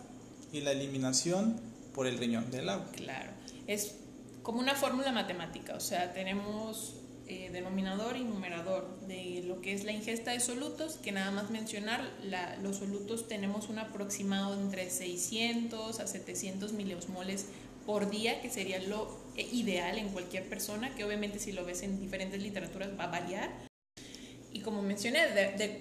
y 0.52 0.60
la 0.60 0.70
eliminación 0.70 1.60
por 1.92 2.06
el 2.06 2.18
riñón 2.18 2.50
del 2.50 2.68
agua. 2.68 2.86
Claro, 2.92 3.32
es 3.66 3.96
como 4.42 4.60
una 4.60 4.74
fórmula 4.74 5.12
matemática, 5.12 5.74
o 5.74 5.80
sea, 5.80 6.12
tenemos 6.12 6.99
eh, 7.30 7.48
denominador 7.52 8.16
y 8.16 8.24
numerador 8.24 8.98
de 9.06 9.44
lo 9.46 9.60
que 9.60 9.72
es 9.72 9.84
la 9.84 9.92
ingesta 9.92 10.32
de 10.32 10.40
solutos, 10.40 10.96
que 10.96 11.12
nada 11.12 11.30
más 11.30 11.48
mencionar, 11.48 12.02
la, 12.24 12.56
los 12.56 12.78
solutos 12.78 13.28
tenemos 13.28 13.68
un 13.68 13.78
aproximado 13.78 14.60
entre 14.60 14.90
600 14.90 16.00
a 16.00 16.08
700 16.08 16.72
miliosmoles 16.72 17.46
por 17.86 18.10
día, 18.10 18.40
que 18.40 18.50
sería 18.50 18.80
lo 18.80 19.16
ideal 19.36 19.96
en 19.98 20.08
cualquier 20.08 20.48
persona, 20.48 20.92
que 20.96 21.04
obviamente 21.04 21.38
si 21.38 21.52
lo 21.52 21.64
ves 21.64 21.82
en 21.82 22.00
diferentes 22.00 22.42
literaturas 22.42 22.98
va 22.98 23.04
a 23.04 23.20
variar. 23.20 23.50
Y 24.52 24.62
como 24.62 24.82
mencioné, 24.82 25.20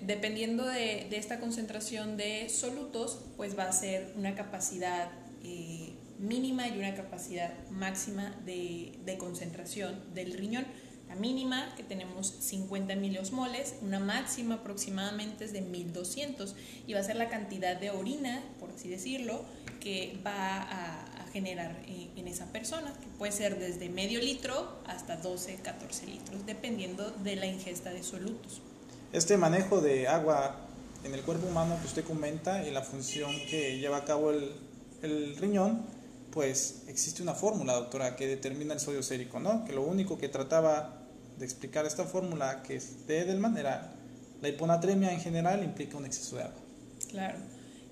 dependiendo 0.04 0.68
de, 0.68 1.08
esta 1.18 1.40
concentración 1.40 2.16
de 2.16 2.48
solutos, 2.50 3.22
pues 3.38 3.58
va 3.58 3.64
a 3.64 3.72
ser 3.72 4.14
una 4.16 4.36
capacidad 4.36 5.10
eh, 5.44 5.96
mínima 6.20 6.68
y 6.68 6.78
una 6.78 6.94
capacidad 6.94 7.68
máxima 7.72 8.36
de, 8.46 9.00
de 9.04 9.18
concentración 9.18 10.14
del 10.14 10.34
riñón. 10.34 10.68
La 11.10 11.16
mínima, 11.16 11.74
que 11.76 11.82
tenemos 11.82 12.36
50 12.40 12.96
miliosmoles, 12.96 13.74
una 13.82 14.00
máxima 14.00 14.56
aproximadamente 14.56 15.44
es 15.44 15.54
de 15.54 15.62
1200 15.62 16.56
y 16.86 16.94
va 16.94 17.00
a 17.00 17.04
ser 17.04 17.16
la 17.16 17.30
cantidad 17.30 17.76
de 17.76 17.90
orina, 17.90 18.44
por 18.60 18.70
así 18.70 18.90
decirlo, 18.90 19.44
que 19.80 20.20
va 20.26 20.62
a, 20.62 21.06
generar 21.32 21.84
eh, 21.88 22.10
en 22.16 22.28
esa 22.28 22.48
persona, 22.48 22.92
que 23.00 23.06
puede 23.20 23.32
ser 23.32 23.60
desde 23.60 23.88
medio 23.88 24.20
litro 24.20 24.80
hasta 24.88 25.16
12, 25.18 25.58
14 25.58 26.08
litros, 26.08 26.44
dependiendo 26.48 27.12
de 27.12 27.36
la 27.36 27.46
ingesta 27.46 27.92
de 27.92 28.02
solutos. 28.02 28.64
Este 29.14 29.38
manejo 29.38 29.80
de 29.80 30.08
agua 30.08 30.56
en 31.04 31.14
el 31.14 31.22
cuerpo 31.22 31.46
humano 31.46 31.78
que 31.82 31.86
usted 31.86 32.04
comenta 32.04 32.68
y 32.68 32.72
la 32.72 32.82
función 32.82 33.32
que 33.48 33.78
lleva 33.78 33.98
a 33.98 34.06
cabo 34.06 34.32
el, 34.32 34.54
el 35.04 35.38
riñón, 35.38 35.86
pues 36.32 36.84
existe 36.88 37.22
una 37.22 37.36
fórmula, 37.36 37.74
doctora, 37.74 38.16
que 38.16 38.26
determina 38.26 38.74
el 38.74 38.80
sodio 38.80 39.04
sérico, 39.04 39.40
¿no? 39.40 39.66
Que 39.66 39.74
lo 39.74 39.84
único 39.84 40.18
que 40.18 40.30
trataba 40.30 40.99
de 41.40 41.46
explicar 41.46 41.86
esta 41.86 42.04
fórmula 42.04 42.62
que 42.64 42.76
es 42.76 43.08
de 43.08 43.22
Edelman 43.22 43.58
era 43.58 43.94
la 44.42 44.50
hiponatremia 44.50 45.12
en 45.12 45.20
general 45.20 45.64
implica 45.64 45.98
un 45.98 46.06
exceso 46.06 46.38
de 46.38 46.44
agua. 46.44 46.62
Claro. 47.10 47.38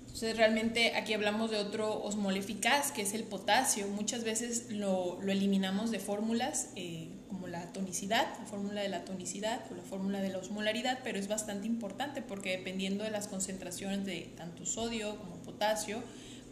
Entonces 0.02 0.36
realmente 0.36 0.96
aquí 0.96 1.12
hablamos 1.12 1.50
de 1.50 1.58
otro 1.58 2.02
osmol 2.02 2.36
eficaz 2.36 2.92
que 2.92 3.02
es 3.02 3.12
el 3.12 3.24
potasio. 3.24 3.86
Muchas 3.88 4.24
veces 4.24 4.70
lo, 4.70 5.18
lo 5.20 5.32
eliminamos 5.32 5.90
de 5.90 6.00
fórmulas 6.00 6.68
eh, 6.76 7.08
como 7.28 7.46
la 7.46 7.72
tonicidad, 7.72 8.26
la 8.38 8.46
fórmula 8.46 8.80
de 8.80 8.88
la 8.88 9.04
tonicidad 9.04 9.60
o 9.70 9.74
la 9.74 9.82
fórmula 9.82 10.20
de 10.20 10.30
la 10.30 10.38
osmolaridad, 10.38 11.00
pero 11.04 11.18
es 11.18 11.28
bastante 11.28 11.66
importante 11.66 12.22
porque 12.22 12.56
dependiendo 12.56 13.04
de 13.04 13.10
las 13.10 13.28
concentraciones 13.28 14.06
de 14.06 14.32
tanto 14.36 14.64
sodio 14.64 15.18
como 15.18 15.36
potasio, 15.36 16.02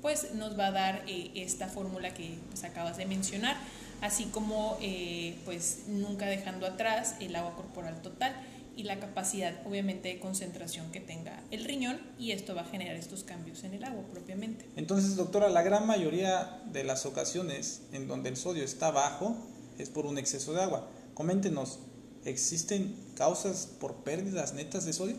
pues 0.03 0.35
nos 0.35 0.59
va 0.59 0.69
a 0.69 0.73
dar 0.73 1.05
eh, 1.09 1.31
esta 1.35 1.69
fórmula 1.69 2.13
que 2.13 2.39
pues, 2.51 2.63
acabas 2.65 2.99
de 2.99 3.07
mencionar, 3.07 3.57
así 4.01 4.25
como 4.27 4.77
eh, 4.81 5.39
pues 5.45 5.85
nunca 5.89 6.27
dejando 6.27 6.67
atrás 6.67 7.15
el 7.21 7.35
agua 7.37 7.55
corporal 7.57 8.03
total 8.03 8.35
y 8.77 8.83
la 8.83 9.01
capacidad 9.01 9.55
obviamente 9.67 10.09
de 10.09 10.21
concentración 10.21 10.93
que 10.93 11.01
tenga 11.01 11.43
el 11.51 11.65
riñón 11.65 11.99
y 12.19 12.33
esto 12.33 12.55
va 12.55 12.63
a 12.63 12.67
generar 12.67 12.97
estos 12.97 13.25
cambios 13.25 13.65
en 13.65 13.73
el 13.73 13.85
agua 13.85 14.03
propiamente. 14.13 14.67
Entonces, 14.77 15.17
doctora, 15.17 15.49
la 15.49 15.63
gran 15.63 15.87
mayoría 15.87 16.61
de 16.73 16.85
las 16.85 17.07
ocasiones 17.07 17.83
en 17.93 18.07
donde 18.07 18.29
el 18.29 18.37
sodio 18.37 18.65
está 18.65 18.91
bajo 18.91 19.37
es 19.79 19.89
por 19.89 20.05
un 20.05 20.19
exceso 20.19 20.53
de 20.53 20.63
agua. 20.63 20.91
Coméntenos, 21.15 21.79
¿existen 22.27 22.95
causas 23.15 23.67
por 23.81 24.05
pérdidas 24.05 24.53
netas 24.53 24.85
de 24.85 24.93
sodio? 24.93 25.17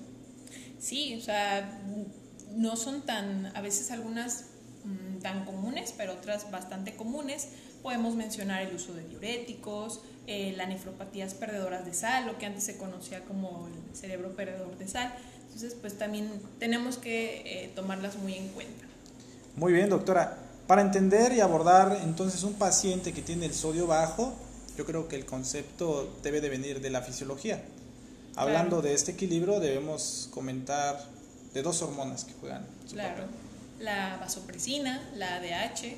Sí, 0.80 1.16
o 1.16 1.22
sea, 1.22 1.82
no 2.56 2.76
son 2.76 3.02
tan, 3.02 3.48
a 3.56 3.62
veces 3.62 3.90
algunas 3.90 4.46
Mm, 4.88 5.20
tan 5.20 5.46
comunes, 5.46 5.94
pero 5.98 6.14
otras 6.14 6.50
bastante 6.50 6.96
comunes. 6.96 7.50
Podemos 7.88 8.16
mencionar 8.16 8.64
el 8.64 8.76
uso 8.76 8.94
de 8.94 9.08
diuréticos, 9.08 10.02
eh, 10.28 10.54
las 10.58 10.68
nefropatías 10.68 11.34
perdedoras 11.34 11.86
de 11.86 11.94
sal, 11.94 12.26
lo 12.26 12.38
que 12.38 12.46
antes 12.46 12.66
se 12.66 12.76
conocía 12.76 13.24
como 13.24 13.70
el 13.70 13.96
cerebro 13.96 14.36
perdedor 14.36 14.78
de 14.78 14.90
sal. 14.90 15.14
Entonces, 15.46 15.74
pues 15.80 15.98
también 15.98 16.30
tenemos 16.60 16.98
que 16.98 17.44
eh, 17.46 17.72
tomarlas 17.76 18.18
muy 18.18 18.34
en 18.34 18.50
cuenta. 18.50 18.84
Muy 19.56 19.72
bien, 19.72 19.90
doctora. 19.90 20.38
Para 20.68 20.82
entender 20.82 21.32
y 21.32 21.40
abordar 21.40 22.02
entonces 22.04 22.44
un 22.44 22.56
paciente 22.56 23.14
que 23.14 23.22
tiene 23.22 23.46
el 23.46 23.54
sodio 23.54 23.88
bajo, 23.88 24.34
yo 24.78 24.86
creo 24.86 25.08
que 25.08 25.16
el 25.16 25.26
concepto 25.26 26.14
debe 26.24 26.42
de 26.42 26.50
venir 26.50 26.82
de 26.82 26.90
la 26.90 27.02
fisiología. 27.02 27.64
Hablando 28.36 28.82
de 28.82 28.96
este 28.96 29.14
equilibrio, 29.14 29.62
debemos 29.62 30.28
comentar 30.34 31.06
de 31.54 31.62
dos 31.62 31.82
hormonas 31.82 32.26
que 32.26 32.34
juegan 32.34 32.68
su 32.86 32.96
claro 32.96 33.48
la 33.80 34.18
vasopresina, 34.18 35.02
la 35.16 35.36
ADH, 35.36 35.96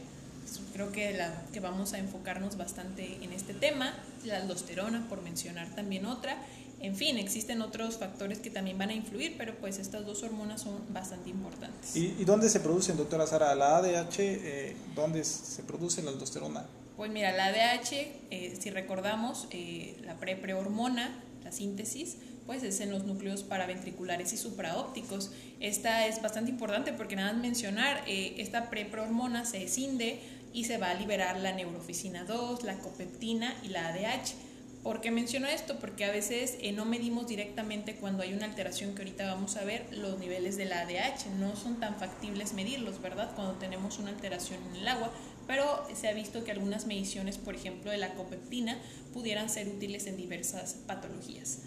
creo 0.73 0.91
que, 0.91 1.13
la, 1.13 1.43
que 1.53 1.59
vamos 1.59 1.93
a 1.93 1.99
enfocarnos 1.99 2.57
bastante 2.57 3.17
en 3.21 3.33
este 3.33 3.53
tema, 3.53 3.93
la 4.25 4.37
aldosterona, 4.37 5.07
por 5.09 5.21
mencionar 5.21 5.67
también 5.75 6.05
otra. 6.05 6.37
En 6.81 6.95
fin, 6.95 7.17
existen 7.17 7.61
otros 7.61 7.97
factores 7.97 8.39
que 8.39 8.49
también 8.49 8.77
van 8.77 8.89
a 8.89 8.93
influir, 8.93 9.35
pero 9.37 9.55
pues 9.55 9.79
estas 9.79 10.05
dos 10.05 10.23
hormonas 10.23 10.61
son 10.61 10.81
bastante 10.93 11.29
importantes. 11.29 11.95
¿Y, 11.95 12.23
dónde 12.23 12.49
se 12.49 12.61
producen, 12.61 12.95
doctora 12.95 13.27
Sara? 13.27 13.53
¿La 13.55 13.77
ADH, 13.77 14.19
eh, 14.19 14.75
dónde 14.95 15.25
se 15.25 15.63
produce 15.63 16.01
la 16.01 16.11
aldosterona? 16.11 16.65
Pues 16.95 17.11
mira, 17.11 17.33
la 17.33 17.47
ADH, 17.47 17.91
eh, 18.31 18.57
si 18.59 18.69
recordamos, 18.69 19.47
eh, 19.51 19.97
la 20.03 20.15
pre-prehormona, 20.15 21.21
la 21.43 21.51
síntesis, 21.51 22.17
pues 22.49 22.63
es 22.63 22.79
en 22.79 22.89
los 22.89 23.03
núcleos 23.03 23.43
paraventriculares 23.43 24.33
y 24.33 24.37
supraópticos. 24.37 25.29
Esta 25.59 26.07
es 26.07 26.19
bastante 26.19 26.49
importante 26.49 26.91
porque 26.93 27.15
nada 27.15 27.31
más 27.31 27.43
mencionar, 27.43 28.01
eh, 28.07 28.37
esta 28.39 28.71
preprohormona 28.71 29.45
se 29.45 29.61
escinde 29.61 30.19
y 30.51 30.63
se 30.63 30.79
va 30.79 30.89
a 30.89 30.95
liberar 30.95 31.37
la 31.37 31.51
neurofisina 31.53 32.23
2, 32.23 32.63
la 32.63 32.79
copeptina 32.79 33.53
y 33.61 33.67
la 33.67 33.89
ADH. 33.89 34.33
¿Por 34.81 34.99
qué 34.99 35.11
menciono 35.11 35.45
esto? 35.45 35.77
Porque 35.77 36.05
a 36.05 36.11
veces 36.11 36.57
eh, 36.59 36.71
no 36.71 36.85
medimos 36.85 37.27
directamente 37.27 37.97
cuando 37.97 38.23
hay 38.23 38.33
una 38.33 38.45
alteración 38.45 38.95
que 38.95 39.03
ahorita 39.03 39.27
vamos 39.27 39.55
a 39.55 39.63
ver 39.63 39.85
los 39.91 40.17
niveles 40.17 40.57
de 40.57 40.65
la 40.65 40.81
ADH. 40.81 41.27
No 41.37 41.55
son 41.55 41.79
tan 41.79 41.99
factibles 41.99 42.53
medirlos, 42.53 42.99
¿verdad? 42.99 43.29
Cuando 43.35 43.59
tenemos 43.59 43.99
una 43.99 44.09
alteración 44.09 44.57
en 44.71 44.77
el 44.77 44.87
agua. 44.87 45.11
Pero 45.45 45.85
se 45.93 46.07
ha 46.07 46.13
visto 46.13 46.43
que 46.43 46.49
algunas 46.49 46.87
mediciones, 46.87 47.37
por 47.37 47.53
ejemplo, 47.53 47.91
de 47.91 47.97
la 47.97 48.15
copeptina, 48.15 48.79
pudieran 49.13 49.51
ser 49.51 49.67
útiles 49.67 50.07
en 50.07 50.17
diversas 50.17 50.73
patologías. 50.87 51.59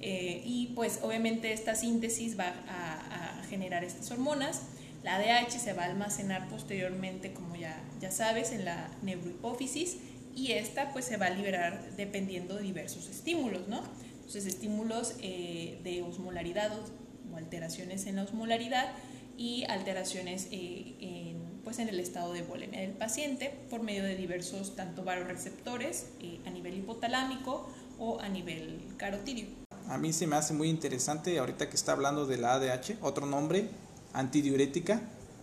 Eh, 0.00 0.42
y 0.44 0.68
pues 0.74 1.00
obviamente 1.02 1.52
esta 1.52 1.74
síntesis 1.74 2.38
va 2.38 2.54
a, 2.68 3.42
generar 3.48 3.84
estas 3.84 4.10
hormonas. 4.10 4.62
La 5.04 5.16
ADH 5.16 5.60
se 5.60 5.72
va 5.72 5.84
a 5.84 5.86
almacenar 5.86 6.48
posteriormente, 6.48 7.32
como 7.32 7.54
ya, 7.54 7.80
ya 8.00 8.10
sabes, 8.10 8.50
en 8.50 8.64
la 8.64 8.90
neurohipófisis 9.02 9.98
y 10.34 10.52
esta 10.52 10.92
pues 10.92 11.04
se 11.04 11.16
va 11.16 11.26
a 11.26 11.30
liberar 11.30 11.80
dependiendo 11.96 12.56
de 12.56 12.64
diversos 12.64 13.08
estímulos, 13.08 13.68
¿no? 13.68 13.82
Entonces 14.16 14.46
estímulos 14.46 15.14
eh, 15.22 15.78
de 15.84 16.02
osmolaridad 16.02 16.72
o, 16.76 17.36
alteraciones 17.36 18.06
en 18.06 18.16
la 18.16 18.24
osmolaridad 18.24 18.92
y 19.38 19.64
alteraciones 19.68 20.48
eh, 20.50 20.94
en, 21.00 21.60
pues 21.62 21.78
en 21.78 21.88
el 21.88 22.00
estado 22.00 22.32
de 22.32 22.42
volemia 22.42 22.80
del 22.80 22.92
paciente 22.92 23.54
por 23.70 23.82
medio 23.82 24.02
de 24.02 24.16
diversos 24.16 24.74
tanto 24.74 25.04
varoreceptores 25.04 26.06
a 26.46 26.50
nivel 26.50 26.78
hipotalámico 26.78 27.68
o 27.98 28.20
a 28.20 28.28
nivel 28.28 28.80
carotidio 28.96 29.65
a 29.88 29.98
mí 29.98 30.12
se 30.12 30.26
me 30.26 30.36
hace 30.36 30.52
muy 30.52 30.68
interesante 30.68 31.38
ahorita 31.38 31.68
que 31.68 31.76
está 31.76 31.92
hablando 31.92 32.26
de 32.26 32.38
la 32.38 32.54
ADH, 32.54 32.98
otro 33.02 33.26
nombre, 33.26 33.70
antidiurética, 34.12 35.00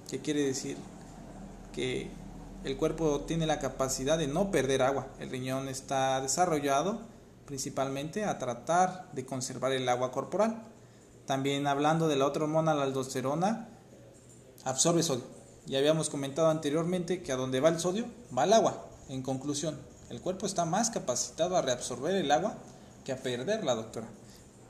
que 0.09 0.19
quiere 0.19 0.43
decir 0.43 0.77
que 1.73 2.09
el 2.63 2.77
cuerpo 2.77 3.21
tiene 3.21 3.47
la 3.47 3.59
capacidad 3.59 4.17
de 4.17 4.27
no 4.27 4.51
perder 4.51 4.81
agua. 4.81 5.07
El 5.19 5.29
riñón 5.29 5.67
está 5.69 6.19
desarrollado 6.21 6.99
principalmente 7.45 8.25
a 8.25 8.37
tratar 8.37 9.09
de 9.13 9.25
conservar 9.25 9.71
el 9.71 9.87
agua 9.89 10.11
corporal. 10.11 10.63
También 11.25 11.67
hablando 11.67 12.07
de 12.07 12.15
la 12.15 12.25
otra 12.25 12.43
hormona, 12.43 12.73
la 12.73 12.83
aldosterona, 12.83 13.69
absorbe 14.65 15.03
sodio. 15.03 15.23
Ya 15.65 15.79
habíamos 15.79 16.09
comentado 16.09 16.49
anteriormente 16.49 17.21
que 17.21 17.31
a 17.31 17.37
donde 17.37 17.61
va 17.61 17.69
el 17.69 17.79
sodio, 17.79 18.05
va 18.37 18.43
el 18.43 18.53
agua. 18.53 18.85
En 19.09 19.21
conclusión, 19.21 19.77
el 20.09 20.21
cuerpo 20.21 20.45
está 20.45 20.65
más 20.65 20.89
capacitado 20.89 21.55
a 21.55 21.61
reabsorber 21.61 22.15
el 22.15 22.31
agua 22.31 22.57
que 23.05 23.13
a 23.13 23.17
perderla, 23.17 23.75
doctora. 23.75 24.07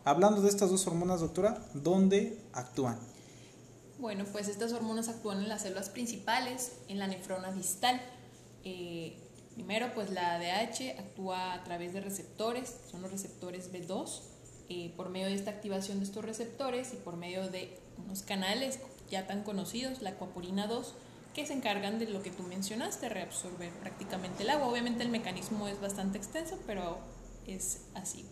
Hablando 0.06 0.42
de 0.42 0.50
estas 0.50 0.70
dos 0.70 0.86
hormonas, 0.86 1.22
doctora, 1.22 1.66
¿dónde 1.74 2.38
actúan? 2.52 3.00
Bueno, 4.00 4.26
pues 4.34 4.50
estas 4.50 4.74
hormonas 4.74 5.08
actúan 5.08 5.40
en 5.40 5.48
las 5.48 5.62
células 5.62 5.90
principales, 5.90 6.74
en 6.90 7.00
la 7.00 7.08
nefrona 7.08 7.54
distal. 7.54 8.02
Eh, 8.66 9.18
primero, 9.56 9.94
pues 9.96 10.10
la 10.10 10.36
ADH 10.36 11.00
actúa 11.00 11.54
a 11.54 11.64
través 11.64 11.94
de 11.94 12.02
receptores, 12.02 12.76
son 12.92 13.02
los 13.02 13.12
receptores 13.12 13.72
B2. 13.72 14.22
Eh, 14.68 14.94
por 14.98 15.10
medio 15.10 15.28
de 15.28 15.36
esta 15.36 15.52
activación 15.52 16.00
de 16.00 16.06
estos 16.06 16.26
receptores 16.26 16.94
y 16.94 16.98
por 16.98 17.16
medio 17.16 17.50
de 17.50 17.78
unos 18.04 18.24
canales 18.24 18.80
ya 19.10 19.26
tan 19.26 19.44
conocidos, 19.44 20.02
la 20.02 20.12
acuaporina 20.12 20.68
2, 20.68 20.96
que 21.34 21.46
se 21.46 21.54
encargan 21.54 22.00
de 22.00 22.08
lo 22.08 22.22
que 22.22 22.32
tú 22.32 22.44
mencionaste, 22.44 23.08
reabsorber 23.08 23.72
prácticamente 23.80 24.44
el 24.44 24.50
agua. 24.50 24.68
Obviamente 24.68 25.04
el 25.04 25.10
mecanismo 25.10 25.68
es 25.70 25.80
bastante 25.80 26.18
extenso, 26.18 26.58
pero 26.66 26.98
es 27.48 27.82
así. 27.94 28.26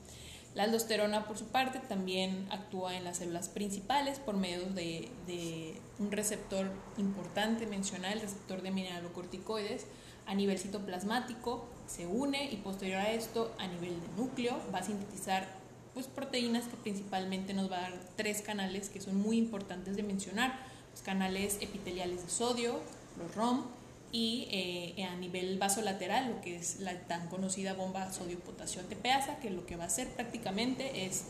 La 0.53 0.63
aldosterona, 0.63 1.25
por 1.25 1.37
su 1.37 1.45
parte, 1.45 1.79
también 1.79 2.45
actúa 2.51 2.95
en 2.95 3.05
las 3.05 3.17
células 3.17 3.47
principales 3.47 4.19
por 4.19 4.35
medio 4.35 4.65
de, 4.65 5.79
un 5.97 6.11
receptor 6.11 6.69
importante 6.97 7.65
mencionar, 7.67 8.13
el 8.13 8.21
receptor 8.21 8.61
de 8.61 8.71
mineralocorticoides, 8.71 9.85
a 10.25 10.35
nivel 10.35 10.59
citoplasmático, 10.59 11.65
se 11.87 12.05
une 12.05 12.51
y 12.51 12.57
posterior 12.57 12.99
a 12.99 13.11
esto, 13.11 13.53
a 13.59 13.67
nivel 13.67 13.99
de 14.01 14.07
núcleo, 14.17 14.57
va 14.73 14.79
a 14.79 14.83
sintetizar 14.83 15.47
pues, 15.93 16.07
proteínas 16.07 16.65
que 16.65 16.75
principalmente 16.77 17.53
nos 17.53 17.71
va 17.71 17.77
a 17.77 17.81
dar 17.81 17.93
tres 18.17 18.41
canales 18.41 18.89
que 18.89 18.99
son 18.99 19.15
muy 19.15 19.37
importantes 19.37 19.95
de 19.95 20.03
mencionar, 20.03 20.59
los 20.91 21.01
canales 21.01 21.59
epiteliales 21.61 22.23
de 22.23 22.29
sodio, 22.29 22.79
los 23.17 23.33
ROM, 23.35 23.63
y 24.11 24.47
eh, 24.51 25.03
a 25.05 25.15
nivel 25.15 25.57
vasolateral, 25.57 26.29
lo 26.29 26.41
que 26.41 26.55
es 26.55 26.79
la 26.79 26.99
tan 27.07 27.27
conocida 27.29 27.73
bomba 27.73 28.11
sodio-potasio 28.11 28.81
ATPasa, 28.81 29.39
que 29.39 29.49
lo 29.49 29.65
que 29.65 29.75
va 29.75 29.85
a 29.85 29.87
hacer 29.87 30.07
prácticamente 30.09 31.05
es 31.05 31.25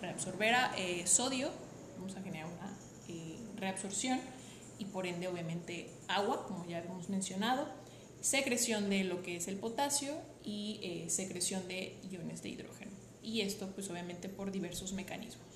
reabsorber 0.00 0.54
eh, 0.76 1.06
sodio, 1.06 1.50
vamos 1.98 2.16
a 2.16 2.22
generar 2.22 2.46
una 2.46 2.76
eh, 3.08 3.36
reabsorción 3.56 4.20
y 4.78 4.86
por 4.86 5.06
ende 5.06 5.28
obviamente 5.28 5.90
agua, 6.08 6.46
como 6.46 6.64
ya 6.66 6.78
hemos 6.78 7.08
mencionado, 7.10 7.68
secreción 8.20 8.90
de 8.90 9.04
lo 9.04 9.22
que 9.22 9.36
es 9.36 9.48
el 9.48 9.56
potasio 9.56 10.14
y 10.42 10.80
eh, 10.82 11.10
secreción 11.10 11.66
de 11.68 11.98
iones 12.10 12.42
de 12.42 12.50
hidrógeno. 12.50 12.92
Y 13.22 13.42
esto 13.42 13.68
pues 13.74 13.90
obviamente 13.90 14.28
por 14.28 14.50
diversos 14.50 14.92
mecanismos. 14.92 15.46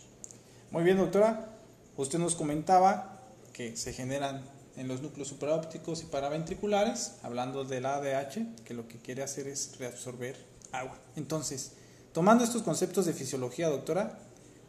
Muy 0.71 0.85
bien, 0.85 0.99
doctora. 0.99 1.57
Usted 1.97 2.19
nos 2.19 2.35
comentaba 2.35 3.23
que 3.53 3.77
se 3.77 3.93
generan 3.93 4.45
en 4.77 4.89
los 4.89 5.03
núcleos 5.03 5.29
supraópticos 5.29 6.03
y 6.03 6.07
paraventriculares, 6.07 7.17
hablando 7.23 7.65
del 7.65 7.87
ADH, 7.87 8.65
que 8.65 8.75
lo 8.75 8.89
que 8.89 8.99
quiere 8.99 9.23
hacer 9.23 9.47
es 9.47 9.79
reabsorber 9.79 10.37
agua. 10.73 10.99
Entonces, 11.17 11.73
tomando 12.13 12.45
estos 12.45 12.63
conceptos 12.63 13.07
de 13.07 13.13
fisiología, 13.13 13.69
doctora, 13.69 14.19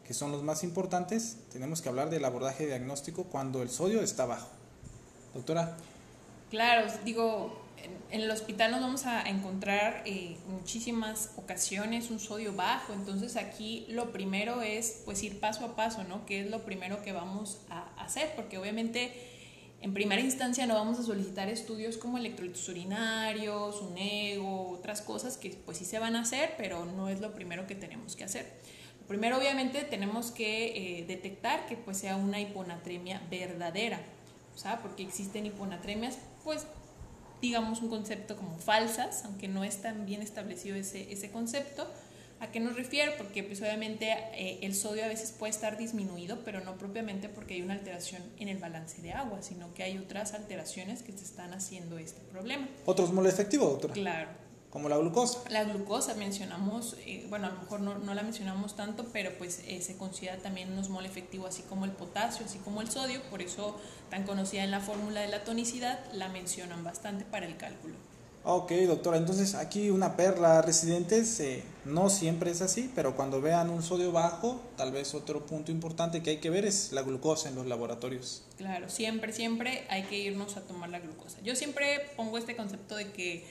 que 0.05 0.13
son 0.13 0.31
los 0.31 0.43
más 0.43 0.63
importantes, 0.63 1.37
tenemos 1.51 1.81
que 1.81 1.89
hablar 1.89 2.09
del 2.09 2.23
abordaje 2.25 2.67
diagnóstico 2.67 3.23
cuando 3.25 3.63
el 3.63 3.69
sodio 3.69 4.01
está 4.01 4.25
bajo. 4.25 4.49
Doctora. 5.33 5.75
Claro, 6.51 6.91
digo, 7.03 7.59
en, 8.11 8.21
el 8.21 8.29
hospital 8.29 8.71
nos 8.71 8.81
vamos 8.81 9.05
a 9.07 9.27
encontrar 9.27 10.03
eh, 10.05 10.37
muchísimas 10.47 11.31
ocasiones 11.37 12.11
un 12.11 12.19
sodio 12.19 12.53
bajo, 12.53 12.93
entonces 12.93 13.35
aquí 13.35 13.85
lo 13.89 14.11
primero 14.11 14.61
es 14.61 15.01
pues 15.05 15.23
ir 15.23 15.39
paso 15.39 15.65
a 15.65 15.75
paso, 15.75 16.03
¿no? 16.03 16.25
¿Qué 16.27 16.41
es 16.41 16.51
lo 16.51 16.63
primero 16.63 17.01
que 17.01 17.11
vamos 17.11 17.57
a 17.69 17.87
hacer? 18.01 18.33
Porque 18.35 18.59
obviamente 18.59 19.34
en 19.81 19.93
primera 19.93 20.21
instancia 20.21 20.65
no 20.65 20.73
vamos 20.73 20.99
a 20.99 21.03
solicitar 21.03 21.47
estudios 21.49 21.97
como 21.97 22.17
electrolitos 22.17 22.67
urinarios, 22.69 23.81
un 23.81 23.97
ego, 23.97 24.69
otras 24.69 25.01
cosas 25.01 25.37
que 25.37 25.49
pues 25.49 25.77
sí 25.77 25.85
se 25.85 25.99
van 25.99 26.15
a 26.15 26.21
hacer, 26.21 26.53
pero 26.57 26.85
no 26.85 27.09
es 27.09 27.21
lo 27.21 27.33
primero 27.33 27.67
que 27.67 27.75
tenemos 27.75 28.15
que 28.15 28.23
hacer. 28.23 28.45
Primero, 29.07 29.37
obviamente, 29.37 29.83
tenemos 29.83 30.31
que 30.31 30.99
eh, 30.99 31.05
detectar 31.05 31.67
que 31.67 31.75
pues, 31.77 31.97
sea 31.97 32.15
una 32.15 32.39
hiponatremia 32.39 33.21
verdadera, 33.29 33.99
o 34.55 34.81
porque 34.81 35.03
existen 35.03 35.45
hiponatremias, 35.45 36.17
pues, 36.43 36.65
digamos, 37.41 37.81
un 37.81 37.89
concepto 37.89 38.35
como 38.35 38.57
falsas, 38.57 39.23
aunque 39.25 39.47
no 39.47 39.63
es 39.63 39.81
tan 39.81 40.07
bien 40.07 40.23
establecido 40.23 40.75
ese, 40.75 41.11
ese 41.13 41.29
concepto. 41.29 41.87
¿A 42.39 42.51
qué 42.51 42.59
nos 42.59 42.75
refiero? 42.75 43.13
Porque 43.17 43.43
pues 43.43 43.61
obviamente 43.61 44.11
eh, 44.33 44.59
el 44.61 44.75
sodio 44.75 45.05
a 45.05 45.07
veces 45.07 45.31
puede 45.31 45.51
estar 45.51 45.77
disminuido, 45.77 46.39
pero 46.43 46.59
no 46.61 46.77
propiamente 46.77 47.29
porque 47.29 47.53
hay 47.53 47.61
una 47.61 47.73
alteración 47.73 48.21
en 48.37 48.49
el 48.49 48.57
balance 48.57 49.01
de 49.01 49.13
agua, 49.13 49.41
sino 49.41 49.73
que 49.73 49.83
hay 49.83 49.97
otras 49.97 50.33
alteraciones 50.33 51.01
que 51.01 51.13
se 51.13 51.23
están 51.23 51.53
haciendo 51.53 51.97
este 51.97 52.19
problema. 52.31 52.67
¿Otros 52.85 53.13
mole 53.13 53.29
efectivo, 53.29 53.67
doctora? 53.67 53.93
Claro. 53.93 54.45
Como 54.69 54.89
la 54.89 54.97
glucosa. 54.97 55.39
La 55.49 55.63
glucosa 55.63 56.15
mencionamos, 56.15 56.97
eh, 57.05 57.25
bueno, 57.29 57.47
a 57.47 57.51
lo 57.51 57.61
mejor 57.61 57.79
no, 57.79 57.97
no, 57.97 58.13
la 58.13 58.23
mencionamos 58.23 58.75
tanto, 58.75 59.05
pero 59.13 59.31
pues 59.37 59.61
eh, 59.67 59.81
se 59.81 59.95
considera 59.95 60.35
también 60.35 60.73
un 60.73 60.79
osmol 60.79 61.05
efectivo, 61.05 61.47
así 61.47 61.63
como 61.63 61.85
el 61.85 61.91
potasio, 61.91 62.45
así 62.45 62.57
como 62.57 62.81
el 62.81 62.91
sodio, 62.91 63.21
por 63.29 63.41
eso 63.41 63.79
tan 64.09 64.23
conocida 64.23 64.65
en 64.65 64.71
la 64.71 64.81
fórmula 64.81 65.21
de 65.21 65.29
la 65.29 65.45
tonicidad, 65.45 66.03
la 66.11 66.27
mencionan 66.27 66.83
bastante 66.83 67.23
para 67.23 67.45
el 67.45 67.55
cálculo. 67.55 67.95
Ok, 68.47 68.71
doctora, 68.85 69.17
entonces 69.17 69.55
aquí 69.55 69.89
una 69.89 70.15
perla 70.15 70.61
residentes, 70.61 71.39
eh, 71.39 71.63
no 71.83 72.11
siempre 72.11 72.51
es 72.51 72.61
así, 72.61 72.91
pero 72.93 73.15
cuando 73.15 73.41
vean 73.41 73.71
un 73.71 73.81
sodio 73.81 74.11
bajo, 74.11 74.61
tal 74.77 74.91
vez 74.91 75.15
otro 75.15 75.47
punto 75.47 75.71
importante 75.71 76.21
que 76.21 76.29
hay 76.29 76.37
que 76.37 76.51
ver 76.51 76.63
es 76.63 76.91
la 76.91 77.01
glucosa 77.01 77.49
en 77.49 77.55
los 77.55 77.65
laboratorios. 77.65 78.43
Claro, 78.57 78.87
siempre, 78.87 79.33
siempre 79.33 79.87
hay 79.89 80.03
que 80.03 80.19
irnos 80.19 80.57
a 80.57 80.61
tomar 80.61 80.89
la 80.89 80.99
glucosa. 80.99 81.39
Yo 81.43 81.55
siempre 81.55 82.01
pongo 82.15 82.37
este 82.37 82.55
concepto 82.55 82.95
de 82.95 83.11
que 83.11 83.43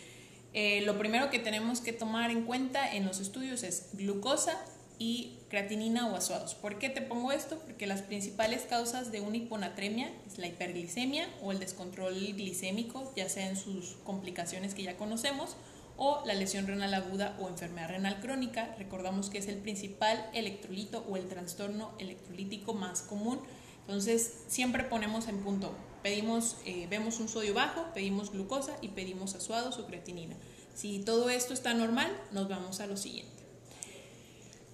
eh, 0.52 0.82
lo 0.82 0.96
primero 0.96 1.28
que 1.28 1.40
tenemos 1.40 1.80
que 1.80 1.92
tomar 1.92 2.30
en 2.30 2.44
cuenta 2.44 2.94
en 2.94 3.04
los 3.04 3.18
estudios 3.18 3.64
es 3.64 3.88
glucosa 3.94 4.64
y 4.98 5.38
creatinina 5.48 6.08
o 6.08 6.16
azuados. 6.16 6.54
¿Por 6.54 6.78
qué 6.78 6.88
te 6.88 7.02
pongo 7.02 7.32
esto? 7.32 7.58
Porque 7.58 7.86
las 7.86 8.02
principales 8.02 8.62
causas 8.62 9.12
de 9.12 9.20
una 9.20 9.36
hiponatremia 9.36 10.10
es 10.26 10.38
la 10.38 10.46
hiperglicemia 10.46 11.28
o 11.42 11.52
el 11.52 11.58
descontrol 11.58 12.14
glicémico, 12.14 13.12
ya 13.16 13.28
sea 13.28 13.48
en 13.48 13.56
sus 13.56 13.96
complicaciones 14.04 14.74
que 14.74 14.82
ya 14.82 14.96
conocemos, 14.96 15.56
o 15.96 16.22
la 16.26 16.34
lesión 16.34 16.66
renal 16.66 16.92
aguda 16.94 17.36
o 17.40 17.48
enfermedad 17.48 17.88
renal 17.88 18.20
crónica. 18.20 18.74
Recordamos 18.78 19.30
que 19.30 19.38
es 19.38 19.48
el 19.48 19.58
principal 19.58 20.28
electrolito 20.32 21.04
o 21.08 21.16
el 21.16 21.28
trastorno 21.28 21.92
electrolítico 21.98 22.74
más 22.74 23.02
común. 23.02 23.40
Entonces, 23.86 24.44
siempre 24.48 24.84
ponemos 24.84 25.28
en 25.28 25.38
punto 25.38 25.74
Pedimos, 26.04 26.56
eh, 26.66 26.86
vemos 26.90 27.18
un 27.18 27.30
sodio 27.30 27.54
bajo, 27.54 27.86
pedimos 27.94 28.30
glucosa 28.30 28.76
y 28.82 28.88
pedimos 28.88 29.34
azuados 29.34 29.78
o 29.78 29.86
creatinina. 29.86 30.36
Si 30.74 30.98
todo 30.98 31.30
esto 31.30 31.54
está 31.54 31.72
normal, 31.72 32.14
nos 32.30 32.46
vamos 32.46 32.80
a 32.80 32.86
lo 32.86 32.98
siguiente. 32.98 33.43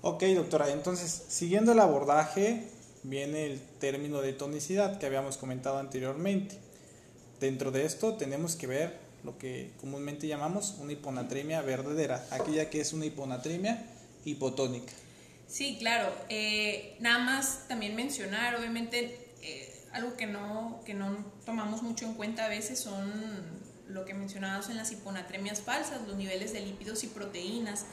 Ok, 0.03 0.23
doctora, 0.35 0.71
entonces, 0.71 1.25
siguiendo 1.29 1.73
el 1.73 1.79
abordaje, 1.79 2.65
viene 3.03 3.45
el 3.45 3.61
término 3.81 4.23
de 4.23 4.33
tonicidad 4.33 4.99
que 4.99 5.05
habíamos 5.05 5.37
comentado 5.37 5.77
anteriormente. 5.77 6.57
Dentro 7.39 7.71
de 7.71 7.85
esto 7.85 8.15
tenemos 8.15 8.57
que 8.57 8.67
ver 8.67 8.99
lo 9.25 9.37
que 9.37 9.73
comúnmente 9.79 10.27
llamamos 10.27 10.77
una 10.81 10.93
hiponatremia 10.93 11.61
verdadera, 11.61 12.27
aquella 12.31 12.71
que 12.71 12.81
es 12.81 12.95
una 12.95 13.05
hiponatremia 13.05 13.85
hipotónica. 14.25 14.93
Sí, 15.49 15.77
claro. 15.79 16.11
Eh, 16.31 16.97
nada 17.01 17.19
más 17.19 17.69
también 17.69 17.95
mencionar, 17.95 18.57
obviamente, 18.57 19.35
eh, 19.43 19.85
algo 19.93 20.17
que 20.17 20.27
no, 20.27 20.81
que 20.87 20.95
no 20.95 21.15
tomamos 21.45 21.83
mucho 21.83 22.07
en 22.07 22.15
cuenta 22.15 22.47
a 22.47 22.49
veces 22.49 22.79
son 22.79 23.61
lo 23.87 24.07
que 24.07 24.15
mencionábamos 24.15 24.71
en 24.71 24.79
las 24.79 24.93
hiponatremias 24.93 25.61
falsas, 25.61 26.01
los 26.07 26.17
niveles 26.17 26.55
de 26.55 26.61
lípidos 26.61 27.05
y 27.05 27.09
proteínas. 27.09 27.85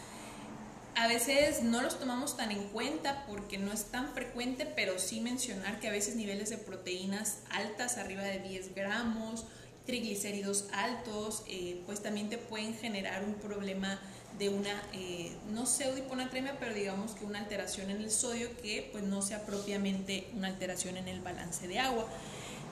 A 0.99 1.07
veces 1.07 1.61
no 1.61 1.83
los 1.83 1.99
tomamos 1.99 2.37
tan 2.37 2.49
en 2.49 2.69
cuenta 2.69 3.23
porque 3.27 3.59
no 3.59 3.71
es 3.71 3.85
tan 3.85 4.15
frecuente, 4.15 4.65
pero 4.65 4.97
sí 4.97 5.21
mencionar 5.21 5.79
que 5.79 5.89
a 5.89 5.91
veces 5.91 6.15
niveles 6.15 6.49
de 6.49 6.57
proteínas 6.57 7.37
altas, 7.51 7.97
arriba 7.97 8.23
de 8.23 8.39
10 8.39 8.73
gramos, 8.73 9.45
triglicéridos 9.85 10.65
altos, 10.73 11.43
eh, 11.47 11.83
pues 11.85 12.01
también 12.01 12.29
te 12.29 12.39
pueden 12.39 12.75
generar 12.75 13.23
un 13.23 13.35
problema 13.35 13.99
de 14.39 14.49
una, 14.49 14.81
eh, 14.91 15.37
no 15.51 15.67
pseudohiponatremia, 15.67 16.57
pero 16.59 16.73
digamos 16.73 17.11
que 17.11 17.25
una 17.25 17.39
alteración 17.41 17.91
en 17.91 17.97
el 17.97 18.09
sodio 18.09 18.49
que 18.57 18.89
pues 18.91 19.03
no 19.03 19.21
sea 19.21 19.45
propiamente 19.45 20.27
una 20.33 20.47
alteración 20.47 20.97
en 20.97 21.07
el 21.07 21.21
balance 21.21 21.67
de 21.67 21.77
agua. 21.77 22.07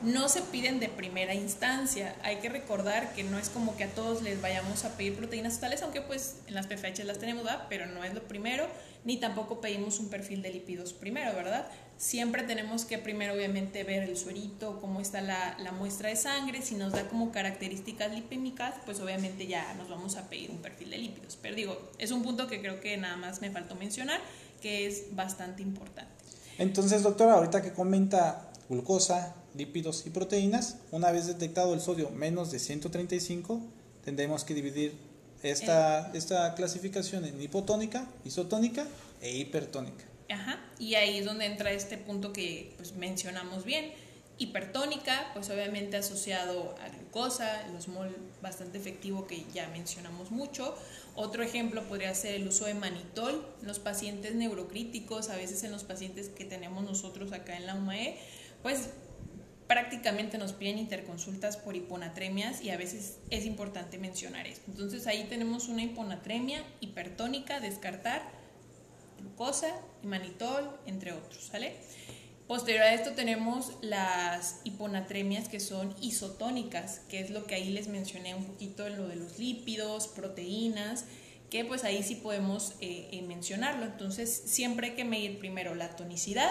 No 0.04 0.30
se 0.30 0.42
piden 0.42 0.80
de 0.80 0.90
primera 0.90 1.34
instancia, 1.34 2.16
hay 2.22 2.38
que 2.38 2.50
recordar 2.50 3.14
que 3.14 3.24
no 3.24 3.40
es 3.40 3.50
como 3.50 3.76
que 3.76 3.86
a 3.86 3.90
todos 3.90 4.22
les 4.22 4.42
vayamos 4.42 4.86
a 4.86 4.96
pedir 4.98 5.16
proteínas 5.16 5.56
totales, 5.56 5.82
aunque 5.82 6.02
pues 6.02 6.36
en 6.48 6.54
las 6.54 6.68
PFH 6.68 7.04
las 7.06 7.18
tenemos, 7.18 7.48
pero 7.70 7.86
no 7.88 8.04
es 8.04 8.14
lo 8.14 8.22
primero, 8.24 8.68
ni 9.04 9.18
tampoco 9.18 9.62
pedimos 9.62 10.00
un 10.00 10.10
perfil 10.10 10.42
de 10.42 10.52
lípidos 10.52 10.94
primero, 10.94 11.34
¿verdad? 11.34 11.68
Siempre 11.98 12.44
tenemos 12.44 12.84
que 12.86 12.98
primero 12.98 13.34
obviamente 13.34 13.84
ver 13.84 14.04
el 14.04 14.18
suerito, 14.18 14.80
cómo 14.82 15.00
está 15.00 15.22
la, 15.22 15.56
muestra 15.78 16.10
de 16.10 16.16
sangre, 16.16 16.62
si 16.62 16.76
nos 16.76 16.92
da 16.92 17.08
como 17.08 17.32
características 17.32 18.12
lipímicas, 18.12 18.76
pues 18.86 19.00
obviamente 19.00 19.48
ya 19.48 19.74
nos 19.76 19.90
vamos 19.90 20.18
a 20.18 20.28
pedir 20.30 20.52
un 20.52 20.58
perfil 20.58 20.90
de 20.90 20.98
lípidos. 20.98 21.38
Pero 21.42 21.56
digo, 21.56 21.92
es 21.98 22.12
un 22.12 22.22
punto 22.22 22.48
que 22.48 22.60
creo 22.60 22.82
que 22.82 22.98
nada 22.98 23.16
más 23.16 23.42
me 23.42 23.50
faltó 23.50 23.76
mencionar, 23.76 24.20
que 24.62 24.88
es 24.88 25.16
bastante 25.16 25.62
importante. 25.62 26.12
Entonces, 26.58 27.04
doctora, 27.04 27.36
ahorita 27.36 27.62
que 27.62 27.74
comenta 27.74 28.50
glucosa, 28.70 29.36
lípidos 29.56 30.06
y 30.06 30.10
proteínas, 30.10 30.78
una 30.92 31.12
vez 31.12 31.28
detectado 31.28 31.74
el 31.74 31.82
sodio 31.82 32.10
menos 32.10 32.52
de 32.52 32.60
135, 32.60 33.62
tendremos 34.04 34.44
que 34.44 34.54
dividir 34.54 34.94
esta, 35.44 36.12
esta 36.14 36.56
clasificación 36.56 37.26
en 37.26 37.42
hipotónica, 37.42 38.08
isotónica 38.24 38.86
e 39.22 39.38
hipertónica. 39.38 40.06
Ajá, 40.30 40.60
y 40.80 40.96
ahí 40.96 41.20
es 41.20 41.26
donde 41.26 41.46
entra 41.46 41.72
este 41.72 41.98
punto 41.98 42.34
que 42.34 42.74
pues, 42.78 42.94
mencionamos 42.94 43.64
bien. 43.64 43.92
Hipertónica, 44.38 45.32
pues 45.34 45.50
obviamente 45.50 45.96
asociado 45.96 46.76
a 46.82 46.90
glucosa, 46.90 47.66
el 47.68 47.76
osmol 47.76 48.14
bastante 48.42 48.78
efectivo 48.78 49.28
que 49.28 49.46
ya 49.54 49.70
mencionamos 49.70 50.30
mucho. 50.32 50.76
Otro 51.16 51.42
ejemplo 51.42 51.84
podría 51.84 52.14
ser 52.14 52.36
el 52.36 52.48
uso 52.48 52.66
de 52.66 52.74
manitol 52.74 53.48
en 53.62 53.68
los 53.68 53.80
pacientes 53.80 54.36
neurocríticos, 54.36 55.30
a 55.30 55.38
veces 55.38 55.64
en 55.64 55.72
los 55.72 55.86
pacientes 55.86 56.28
que 56.28 56.44
tenemos 56.44 56.84
nosotros 56.84 57.32
acá 57.32 57.56
en 57.56 57.66
la 57.66 57.76
UMAE, 57.76 58.18
pues 58.66 58.90
prácticamente 59.68 60.40
nos 60.40 60.52
piden 60.52 60.80
interconsultas 60.80 61.56
por 61.56 61.76
hiponatremias 61.76 62.64
y 62.64 62.72
a 62.72 62.78
veces 62.78 63.20
es 63.30 63.46
importante 63.46 64.00
mencionar 64.00 64.48
esto. 64.48 64.72
Entonces 64.72 65.06
ahí 65.06 65.28
tenemos 65.30 65.70
una 65.70 65.84
hiponatremia 65.84 66.64
hipertónica, 66.80 67.60
descartar 67.60 68.24
glucosa, 69.20 69.68
manitol, 70.02 70.68
entre 70.88 71.12
otros, 71.12 71.44
¿sale? 71.44 71.76
Posterior 72.48 72.82
a 72.86 72.96
esto 72.96 73.12
tenemos 73.12 73.74
las 73.82 74.62
hiponatremias 74.64 75.48
que 75.48 75.60
son 75.60 75.94
isotónicas, 76.02 77.02
que 77.08 77.20
es 77.20 77.30
lo 77.30 77.46
que 77.46 77.54
ahí 77.54 77.70
les 77.70 77.88
mencioné 77.88 78.34
un 78.34 78.46
poquito 78.46 78.88
en 78.88 78.98
lo 78.98 79.08
de 79.08 79.18
los 79.18 79.38
lípidos, 79.38 80.08
proteínas, 80.08 81.06
que 81.52 81.66
pues 81.66 81.84
ahí 81.84 82.02
sí 82.02 82.16
podemos 82.16 82.72
eh, 82.82 83.10
eh, 83.12 83.22
mencionarlo. 83.22 83.86
Entonces 83.86 84.42
siempre 84.48 84.88
hay 84.88 84.96
que 84.96 85.06
medir 85.06 85.38
primero 85.38 85.76
la 85.76 85.96
tonicidad 85.96 86.50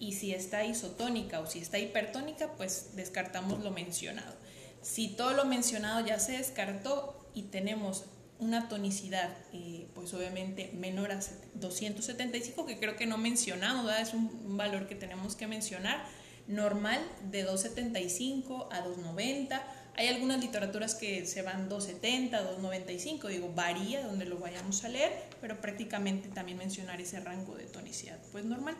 y 0.00 0.14
si 0.14 0.32
está 0.32 0.64
isotónica 0.64 1.40
o 1.40 1.46
si 1.46 1.60
está 1.60 1.78
hipertónica, 1.78 2.52
pues 2.56 2.96
descartamos 2.96 3.62
lo 3.62 3.70
mencionado. 3.70 4.34
Si 4.80 5.08
todo 5.08 5.34
lo 5.34 5.44
mencionado 5.44 6.04
ya 6.04 6.18
se 6.18 6.32
descartó 6.32 7.30
y 7.34 7.42
tenemos 7.42 8.06
una 8.38 8.70
tonicidad, 8.70 9.28
eh, 9.52 9.86
pues 9.94 10.14
obviamente 10.14 10.70
menor 10.72 11.12
a 11.12 11.20
275, 11.54 12.64
que 12.64 12.78
creo 12.78 12.96
que 12.96 13.04
no 13.04 13.18
mencionamos, 13.18 13.92
es 14.00 14.14
un 14.14 14.56
valor 14.56 14.88
que 14.88 14.94
tenemos 14.94 15.36
que 15.36 15.46
mencionar, 15.46 16.02
normal 16.48 17.00
de 17.30 17.42
275 17.42 18.70
a 18.72 18.80
290. 18.80 19.62
Hay 19.96 20.08
algunas 20.08 20.40
literaturas 20.40 20.94
que 20.94 21.26
se 21.26 21.42
van 21.42 21.68
270, 21.68 22.40
295, 22.40 23.28
digo, 23.28 23.52
varía 23.54 24.06
donde 24.06 24.24
lo 24.24 24.38
vayamos 24.38 24.82
a 24.84 24.88
leer, 24.88 25.12
pero 25.42 25.60
prácticamente 25.60 26.30
también 26.30 26.56
mencionar 26.56 27.02
ese 27.02 27.20
rango 27.20 27.54
de 27.54 27.64
tonicidad, 27.64 28.18
pues 28.32 28.46
normal. 28.46 28.76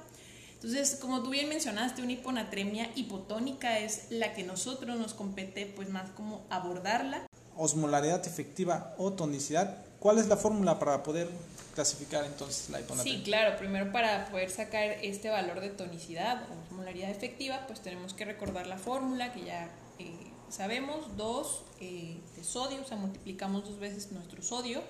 Entonces, 0.62 0.99
como 1.01 1.23
tú 1.23 1.31
bien 1.31 1.49
mencionaste, 1.49 2.03
una 2.03 2.12
hiponatremia 2.12 2.90
hipotónica 2.94 3.79
es 3.79 4.11
la 4.11 4.35
que 4.35 4.42
nosotros 4.42 4.99
nos 4.99 5.14
compete, 5.14 5.64
pues 5.64 5.88
más 5.88 6.11
como 6.11 6.44
abordarla. 6.51 7.27
Osmolaridad 7.57 8.27
efectiva 8.27 8.94
o 8.99 9.14
tonicidad, 9.14 9.79
¿cuál 10.01 10.18
es 10.18 10.29
la 10.29 10.37
fórmula 10.37 10.79
para 10.79 11.03
poder 11.03 11.31
clasificar 11.75 12.27
entonces 12.27 12.68
la 12.68 12.79
hiponatremia? 12.79 13.18
Sí, 13.18 13.25
claro, 13.25 13.57
primero 13.57 13.90
para 13.90 14.27
poder 14.27 14.51
sacar 14.51 14.85
este 15.01 15.31
valor 15.31 15.61
de 15.61 15.70
tonicidad 15.70 16.42
o 16.51 16.66
osmolaridad 16.66 17.09
efectiva, 17.09 17.64
pues 17.66 17.81
tenemos 17.81 18.12
que 18.12 18.27
recordar 18.27 18.66
la 18.66 18.77
fórmula 18.77 19.33
que 19.33 19.46
ya 19.46 19.70
eh, 19.99 20.12
sabemos, 20.51 21.16
2 21.16 21.62
eh, 21.81 22.18
de 22.37 22.44
sodio, 22.44 22.83
o 22.83 22.85
sea, 22.85 22.99
multiplicamos 22.99 23.64
dos 23.64 23.79
veces 23.79 24.12
nuestro 24.12 24.42
sodio. 24.42 24.83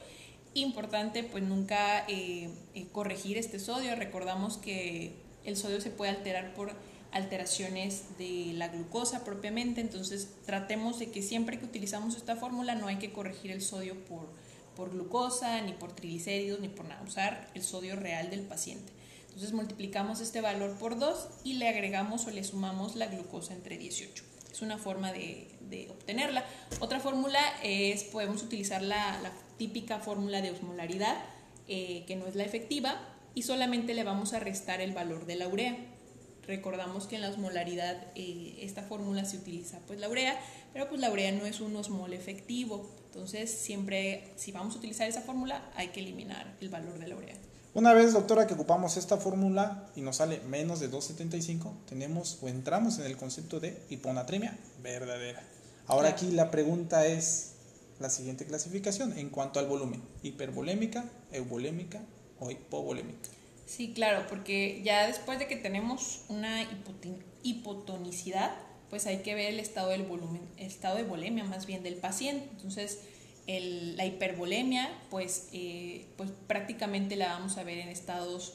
Importante, 0.55 1.23
pues 1.23 1.45
nunca 1.45 2.05
eh, 2.09 2.51
corregir 2.91 3.39
este 3.39 3.61
sodio, 3.61 3.95
recordamos 3.95 4.57
que 4.57 5.30
el 5.45 5.57
sodio 5.57 5.81
se 5.81 5.91
puede 5.91 6.11
alterar 6.11 6.55
por 6.55 6.73
alteraciones 7.13 8.05
de 8.19 8.53
la 8.55 8.69
glucosa 8.69 9.25
propiamente, 9.25 9.81
entonces 9.81 10.29
tratemos 10.47 10.99
de 10.99 11.11
que 11.11 11.23
siempre 11.23 11.59
que 11.59 11.65
utilizamos 11.65 12.17
esta 12.17 12.37
fórmula 12.37 12.75
no 12.75 12.87
hay 12.87 12.97
que 12.97 13.13
corregir 13.13 13.51
el 13.51 13.63
sodio 13.63 13.97
por, 14.05 14.29
por 14.77 14.91
glucosa, 14.91 15.61
ni 15.63 15.73
por 15.73 15.93
triglicéridos, 15.93 16.61
ni 16.61 16.69
por 16.69 16.87
usar 17.07 17.51
el 17.55 17.63
sodio 17.63 17.97
real 17.97 18.31
del 18.31 18.43
paciente. 18.43 18.93
Entonces 19.27 19.53
multiplicamos 19.53 20.21
este 20.21 20.41
valor 20.41 20.77
por 20.79 20.99
2 20.99 21.29
y 21.45 21.55
le 21.55 21.69
agregamos 21.69 22.27
o 22.27 22.31
le 22.31 22.45
sumamos 22.45 22.97
la 22.97 23.07
glucosa 23.07 23.55
entre 23.55 23.79
18. 23.79 24.25
Es 24.53 24.63
una 24.63 24.77
forma 24.77 25.13
de, 25.13 25.49
obtenerla. 25.89 26.45
Otra 26.81 26.99
fórmula 26.99 27.41
es, 27.63 28.05
podemos 28.05 28.43
utilizar 28.43 28.83
la, 28.83 29.33
típica 29.57 29.99
fórmula 29.99 30.41
de 30.41 30.51
osmolaridad, 30.51 31.23
eh, 31.69 32.05
que 32.07 32.17
no 32.17 32.27
es 32.27 32.35
la 32.35 32.45
efectiva, 32.45 32.99
y 33.35 33.43
solamente 33.43 33.95
le 33.95 34.05
vamos 34.05 34.33
a 34.33 34.41
restar 34.41 34.81
el 34.81 34.93
valor 34.93 35.27
de 35.27 35.37
la 35.37 35.49
urea. 35.49 35.77
Recordamos 36.47 37.07
que 37.07 37.17
en 37.17 37.23
la 37.23 37.29
osmolaridad 37.29 37.97
eh, 38.15 38.59
esta 38.63 38.83
fórmula 38.83 39.25
se 39.25 39.37
utiliza 39.37 39.79
pues 39.87 40.01
la 40.01 40.09
urea, 40.09 40.39
pero 40.73 40.89
pues 40.89 41.01
la 41.01 41.11
urea 41.11 41.31
no 41.33 41.47
es 41.47 41.61
un 41.61 41.77
osmol 41.77 42.13
efectivo. 42.13 42.91
Entonces 43.07 43.51
siempre 43.51 44.33
si 44.37 44.53
vamos 44.53 44.75
a 44.75 44.79
utilizar 44.79 45.09
esa 45.09 45.21
fórmula 45.21 45.71
hay 45.77 45.89
que 45.89 46.01
eliminar 46.01 46.57
el 46.61 46.69
valor 46.69 46.99
de 46.99 47.09
la 47.09 47.17
urea. 47.17 47.35
Una 47.73 47.93
vez, 47.93 48.13
doctora, 48.13 48.49
que 48.49 48.55
ocupamos 48.55 48.97
esta 48.97 49.17
fórmula 49.17 49.87
y 49.95 50.01
nos 50.01 50.17
sale 50.17 50.41
menos 50.41 50.81
de 50.81 50.91
2,75, 50.91 51.73
tenemos 51.89 52.39
o 52.43 52.49
entramos 52.49 52.99
en 52.99 53.07
el 53.07 53.17
concepto 53.17 53.61
de 53.61 53.81
hiponatremia 53.91 54.59
verdadera. 54.83 55.41
Ahora 55.87 56.09
aquí 56.09 56.33
la 56.33 56.51
pregunta 56.51 57.07
es 57.07 57.53
la 58.01 58.11
siguiente 58.11 58.45
clasificación 58.45 59.17
en 59.17 59.29
cuanto 59.29 59.61
al 59.61 59.67
volumen, 59.67 60.03
hipervolémica, 60.25 61.05
euvolémica 61.31 62.01
hipovolémica. 62.49 63.29
Sí, 63.67 63.93
claro, 63.93 64.27
porque 64.29 64.81
ya 64.85 65.07
después 65.07 65.39
de 65.39 65.47
que 65.47 65.57
tenemos 65.57 66.23
una 66.29 66.67
hipotonicidad, 67.43 68.55
pues 68.89 69.07
hay 69.07 69.19
que 69.19 69.35
ver 69.35 69.55
el 69.55 69.61
estado 69.61 69.91
del 69.91 70.03
volumen, 70.03 70.43
el 70.57 70.67
estado 70.67 70.97
de 70.97 71.05
volemia 71.05 71.45
más 71.45 71.67
bien 71.67 71.83
del 71.83 71.95
paciente. 71.95 72.49
Entonces, 72.51 73.01
la 73.47 74.05
hipervolemia, 74.05 74.91
pues, 75.11 75.49
eh, 75.53 76.07
pues 76.17 76.31
prácticamente 76.47 77.17
la 77.17 77.29
vamos 77.29 77.59
a 77.59 77.65
ver 77.65 77.79
en 77.79 77.89
estados, 77.89 78.55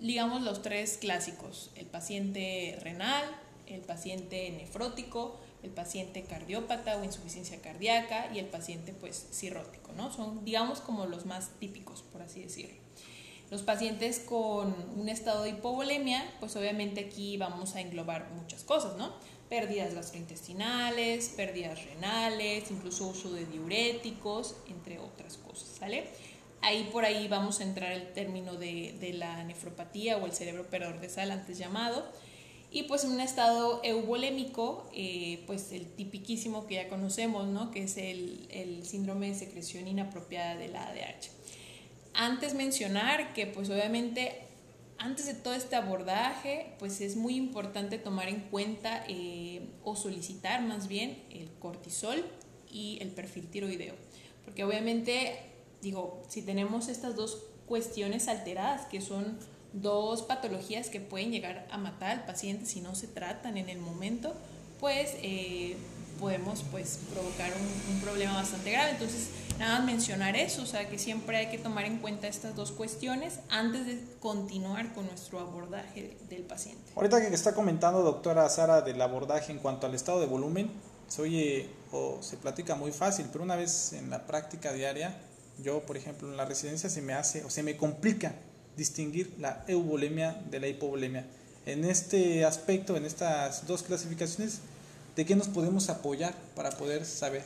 digamos, 0.00 0.42
los 0.42 0.62
tres 0.62 0.98
clásicos, 0.98 1.70
el 1.76 1.86
paciente 1.86 2.78
renal, 2.80 3.24
el 3.66 3.80
paciente 3.80 4.50
nefrótico, 4.50 5.38
el 5.62 5.70
paciente 5.70 6.22
cardiópata 6.22 6.98
o 6.98 7.04
insuficiencia 7.04 7.60
cardíaca 7.60 8.30
y 8.34 8.38
el 8.38 8.46
paciente 8.46 8.92
pues 8.92 9.26
cirrótico, 9.32 9.92
¿no? 9.96 10.12
Son 10.12 10.44
digamos 10.44 10.80
como 10.80 11.06
los 11.06 11.24
más 11.26 11.50
típicos, 11.58 12.02
por 12.02 12.22
así 12.22 12.42
decirlo. 12.42 12.76
Los 13.50 13.62
pacientes 13.62 14.18
con 14.20 14.74
un 14.96 15.08
estado 15.08 15.44
de 15.44 15.50
hipovolemia, 15.50 16.24
pues 16.40 16.56
obviamente 16.56 17.00
aquí 17.00 17.36
vamos 17.36 17.74
a 17.76 17.80
englobar 17.80 18.30
muchas 18.32 18.64
cosas, 18.64 18.96
¿no? 18.96 19.12
Pérdidas 19.48 19.94
gastrointestinales, 19.94 21.28
pérdidas 21.28 21.84
renales, 21.84 22.70
incluso 22.70 23.06
uso 23.06 23.32
de 23.32 23.44
diuréticos, 23.46 24.56
entre 24.68 24.98
otras 24.98 25.36
cosas, 25.36 25.68
¿sale? 25.78 26.08
Ahí 26.62 26.88
por 26.90 27.04
ahí 27.04 27.28
vamos 27.28 27.60
a 27.60 27.64
entrar 27.64 27.92
el 27.92 28.12
término 28.14 28.54
de, 28.54 28.96
de 28.98 29.12
la 29.12 29.44
nefropatía 29.44 30.16
o 30.16 30.24
el 30.24 30.32
cerebro 30.32 30.64
perdedor 30.64 30.98
de 30.98 31.10
sal 31.10 31.30
antes 31.30 31.58
llamado. 31.58 32.04
Y 32.74 32.84
pues 32.84 33.04
en 33.04 33.12
un 33.12 33.20
estado 33.20 33.80
eubolémico, 33.84 34.90
eh, 34.92 35.44
pues 35.46 35.70
el 35.70 35.86
tipiquísimo 35.86 36.66
que 36.66 36.74
ya 36.74 36.88
conocemos, 36.88 37.46
¿no? 37.46 37.70
Que 37.70 37.84
es 37.84 37.96
el, 37.98 38.48
el 38.50 38.84
síndrome 38.84 39.28
de 39.28 39.36
secreción 39.36 39.86
inapropiada 39.86 40.56
de 40.56 40.68
la 40.68 40.88
ADH. 40.88 41.30
Antes 42.14 42.54
mencionar 42.54 43.32
que 43.32 43.46
pues 43.46 43.68
obviamente 43.70 44.40
antes 44.98 45.26
de 45.26 45.34
todo 45.34 45.54
este 45.54 45.76
abordaje 45.76 46.74
pues 46.78 47.00
es 47.00 47.16
muy 47.16 47.34
importante 47.36 47.98
tomar 47.98 48.28
en 48.28 48.40
cuenta 48.40 49.04
eh, 49.08 49.68
o 49.82 49.96
solicitar 49.96 50.62
más 50.62 50.86
bien 50.88 51.22
el 51.30 51.50
cortisol 51.58 52.24
y 52.70 52.98
el 53.00 53.08
perfil 53.08 53.48
tiroideo. 53.48 53.94
Porque 54.44 54.64
obviamente 54.64 55.38
digo, 55.82 56.22
si 56.28 56.42
tenemos 56.42 56.88
estas 56.88 57.14
dos 57.14 57.42
cuestiones 57.66 58.28
alteradas 58.28 58.86
que 58.86 59.00
son 59.00 59.38
dos 59.72 60.22
patologías 60.22 60.88
que 60.88 61.00
pueden 61.00 61.30
llegar 61.32 61.66
a 61.70 61.78
matar 61.78 62.10
al 62.10 62.24
paciente 62.24 62.64
si 62.64 62.80
no 62.80 62.94
se 62.94 63.08
tratan 63.08 63.56
en 63.56 63.68
el 63.68 63.78
momento, 63.78 64.32
pues 64.80 65.16
eh, 65.22 65.76
podemos 66.20 66.64
pues 66.70 67.00
provocar 67.12 67.52
un, 67.52 68.00
problema 68.00 68.34
bastante 68.34 68.70
grave. 68.70 68.92
Entonces, 68.92 69.28
nada 69.58 69.78
más 69.78 69.84
mencionar 69.84 70.36
eso, 70.36 70.62
o 70.62 70.66
sea 70.66 70.88
que 70.88 70.98
siempre 70.98 71.36
hay 71.36 71.50
que 71.50 71.58
tomar 71.58 71.84
en 71.84 71.98
cuenta 71.98 72.26
estas 72.26 72.54
dos 72.56 72.72
cuestiones 72.72 73.40
antes 73.48 73.86
de 73.86 74.04
continuar 74.20 74.92
con 74.94 75.06
nuestro 75.06 75.40
abordaje 75.40 76.16
del 76.28 76.42
paciente. 76.42 76.92
Ahorita 76.96 77.20
que 77.20 77.34
está 77.34 77.54
comentando 77.54 78.02
doctora 78.02 78.48
Sara 78.48 78.82
del 78.82 79.00
abordaje 79.00 79.52
en 79.52 79.58
cuanto 79.58 79.86
al 79.86 79.94
estado 79.94 80.20
de 80.20 80.26
volumen, 80.26 80.70
se 81.08 81.22
oye 81.22 81.68
o 81.92 82.18
se 82.22 82.36
platica 82.36 82.74
muy 82.74 82.92
fácil, 82.92 83.26
pero 83.32 83.44
una 83.44 83.56
vez 83.56 83.92
en 83.92 84.10
la 84.10 84.26
práctica 84.26 84.72
diaria, 84.72 85.16
yo 85.62 85.80
por 85.82 85.96
ejemplo 85.96 86.28
en 86.28 86.36
la 86.36 86.44
residencia 86.44 86.90
se 86.90 87.02
me 87.02 87.12
hace 87.12 87.44
o 87.44 87.50
se 87.50 87.62
me 87.62 87.76
complica 87.76 88.34
distinguir 88.76 89.34
la 89.38 89.64
euvolemia 89.68 90.42
de 90.50 90.60
la 90.60 90.68
hipovolemia. 90.68 91.26
En 91.66 91.84
este 91.84 92.44
aspecto, 92.44 92.96
en 92.96 93.04
estas 93.04 93.66
dos 93.66 93.82
clasificaciones, 93.82 94.60
¿de 95.16 95.24
qué 95.24 95.36
nos 95.36 95.48
podemos 95.48 95.88
apoyar 95.88 96.34
para 96.54 96.70
poder 96.70 97.06
saber? 97.06 97.44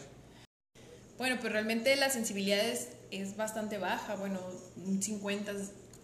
Bueno, 1.19 1.37
pues 1.41 1.53
realmente 1.53 1.95
la 1.97 2.11
sensibilidad 2.11 2.61
es, 2.61 2.91
es 3.11 3.37
bastante 3.37 3.77
baja, 3.77 4.15
bueno, 4.15 4.41
un 4.77 5.03
50, 5.03 5.53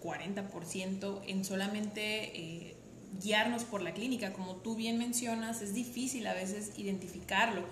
40% 0.02 1.22
en 1.26 1.44
solamente 1.44 2.36
eh, 2.36 2.76
guiarnos 3.22 3.62
por 3.62 3.80
la 3.80 3.94
clínica. 3.94 4.32
Como 4.32 4.56
tú 4.56 4.74
bien 4.74 4.98
mencionas, 4.98 5.62
es 5.62 5.72
difícil 5.72 6.26
a 6.26 6.34
veces 6.34 6.72
identificarlo. 6.76 7.62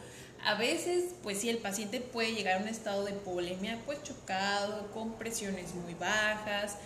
A 0.45 0.55
veces, 0.55 1.15
pues 1.23 1.39
sí, 1.39 1.49
el 1.49 1.59
paciente 1.59 2.01
puede 2.01 2.33
llegar 2.33 2.59
a 2.59 2.63
un 2.63 2.69
estado 2.69 3.05
de 3.05 3.13
hipovolemia, 3.13 3.81
pues 3.87 4.03
chocado, 4.05 4.91
con 4.93 5.15
presiones 5.15 5.75
muy 5.75 5.95
bajas, 5.95 6.77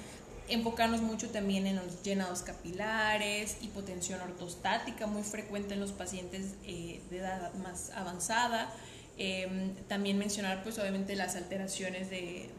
enfocarnos 0.48 1.00
mucho 1.02 1.30
también 1.30 1.66
en 1.66 1.76
los 1.76 2.02
llenados 2.02 2.42
capilares, 2.42 3.56
hipotensión 3.62 4.20
ortostática 4.20 5.06
muy 5.06 5.22
frecuente 5.22 5.74
en 5.74 5.80
los 5.80 5.92
pacientes 5.92 6.54
eh, 6.64 7.00
de 7.10 7.18
edad 7.18 7.52
más 7.54 7.90
avanzada. 7.90 8.72
Em, 9.18 9.74
también 9.88 10.18
mencionar 10.18 10.62
pues 10.62 10.78
obviamente 10.78 11.16
las 11.16 11.36
alteraciones 11.36 12.10
de, 12.10 12.50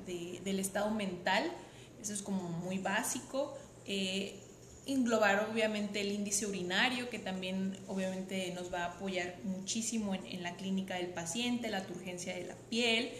del 0.43 0.59
estado 0.59 0.89
mental, 0.89 1.51
eso 2.01 2.13
es 2.13 2.21
como 2.21 2.49
muy 2.49 2.79
básico. 2.79 3.55
Eh, 3.85 4.39
englobar 4.87 5.49
obviamente 5.51 6.01
el 6.01 6.11
índice 6.11 6.47
urinario, 6.47 7.09
que 7.09 7.19
también 7.19 7.77
obviamente 7.87 8.51
nos 8.55 8.73
va 8.73 8.85
a 8.85 8.85
apoyar 8.93 9.35
muchísimo 9.43 10.15
en, 10.15 10.41
la 10.41 10.55
clínica 10.55 10.95
del 10.95 11.07
paciente, 11.07 11.69
la 11.69 11.85
turgencia 11.85 12.33
de 12.33 12.45
la 12.45 12.55
piel, 12.69 13.11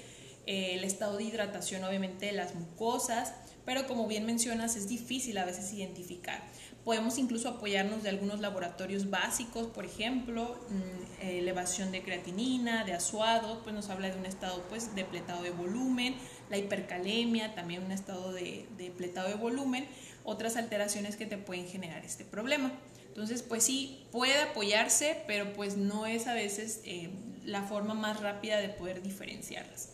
eh, 0.46 0.76
el 0.76 0.84
estado 0.86 1.18
de 1.18 1.26
hidratación 1.26 1.84
obviamente 1.84 2.28
de 2.28 2.32
las 2.32 2.56
mucosas, 2.56 3.34
pero 3.66 3.86
como 3.86 4.08
bien 4.08 4.26
mencionas 4.26 4.78
es 4.78 4.88
difícil 4.88 5.38
a 5.38 5.46
veces 5.46 5.74
identificar. 5.74 6.42
Podemos 6.88 7.18
incluso 7.18 7.50
apoyarnos 7.50 8.02
de 8.02 8.08
algunos 8.08 8.40
laboratorios 8.40 9.10
básicos, 9.10 9.68
por 9.68 9.84
ejemplo, 9.84 10.58
mm, 10.70 11.22
elevación 11.22 11.92
de 11.92 12.02
creatinina, 12.02 12.86
de 12.86 12.94
asuado, 12.94 13.62
pues 13.64 13.76
nos 13.76 13.90
habla 13.90 14.10
de 14.10 14.18
un 14.18 14.26
estado 14.26 14.64
pues 14.70 14.96
de 14.96 15.04
pletado 15.04 15.44
de 15.44 15.50
volumen, 15.50 16.16
la 16.50 16.58
hipercalemia, 16.58 17.54
también 17.56 17.84
un 17.84 17.92
estado 17.92 18.32
de, 18.32 18.70
de 18.78 18.90
pletado 18.90 19.28
de 19.28 19.34
volumen, 19.34 19.86
otras 20.24 20.56
alteraciones 20.56 21.18
que 21.18 21.26
te 21.26 21.38
pueden 21.38 21.68
generar 21.68 22.06
este 22.06 22.24
problema. 22.24 22.72
Entonces, 23.10 23.44
pues 23.44 23.66
sí, 23.66 24.06
puede 24.14 24.42
apoyarse, 24.44 25.22
pero 25.28 25.52
pues 25.52 25.76
no 25.76 26.06
es 26.06 26.26
a 26.28 26.34
veces 26.36 26.80
eh, 26.86 27.10
la 27.44 27.64
forma 27.64 27.96
más 27.96 28.22
rápida 28.22 28.60
de 28.60 28.70
poder 28.70 29.02
diferenciarlas. 29.02 29.90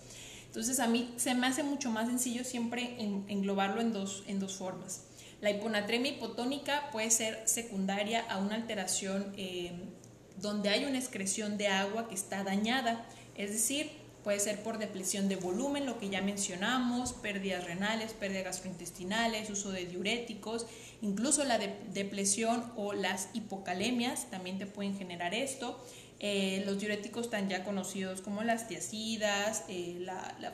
Entonces 0.46 0.80
a 0.80 0.86
mí 0.86 1.12
se 1.18 1.34
me 1.34 1.48
hace 1.48 1.64
mucho 1.64 1.90
más 1.90 2.08
sencillo 2.08 2.44
siempre 2.44 2.98
englobarlo 3.00 3.82
en 3.82 3.94
dos, 3.94 4.24
en 4.28 4.40
dos 4.40 4.54
formas. 4.54 5.06
La 5.44 5.52
hiponatremia 5.52 6.14
hipotónica 6.14 6.90
puede 6.94 7.12
ser 7.12 7.42
secundaria 7.44 8.22
a 8.30 8.38
una 8.38 8.56
alteración 8.56 9.34
eh, 9.36 9.74
donde 10.38 10.70
hay 10.70 10.86
una 10.86 10.98
excreción 10.98 11.58
de 11.58 11.68
agua 11.68 12.08
que 12.08 12.16
está 12.16 12.46
dañada, 12.46 13.06
es 13.36 13.52
decir, 13.52 13.92
puede 14.24 14.40
ser 14.40 14.64
por 14.64 14.78
depresión 14.78 15.28
de 15.28 15.36
volumen, 15.36 15.86
lo 15.86 16.00
que 16.00 16.08
ya 16.08 16.22
mencionamos, 16.22 17.12
pérdidas 17.12 17.66
renales, 17.66 18.14
pérdidas 18.14 18.46
gastrointestinales, 18.46 19.50
uso 19.50 19.72
de 19.72 19.86
diuréticos, 19.86 20.66
incluso 21.02 21.44
la 21.44 21.60
depresión 21.92 22.64
o 22.78 22.94
las 22.94 23.28
hipocalemias 23.34 24.32
también 24.32 24.58
te 24.58 24.66
pueden 24.66 24.98
generar 24.98 25.34
esto. 25.34 25.78
Eh, 26.22 26.64
los 26.66 26.80
diuréticos 26.80 27.30
tan 27.30 27.50
ya 27.50 27.66
conocidos 27.66 28.22
como 28.22 28.44
las 28.44 28.70
tiacidas, 28.70 29.66
eh, 29.68 29.98
la, 30.00 30.38
la, 30.40 30.54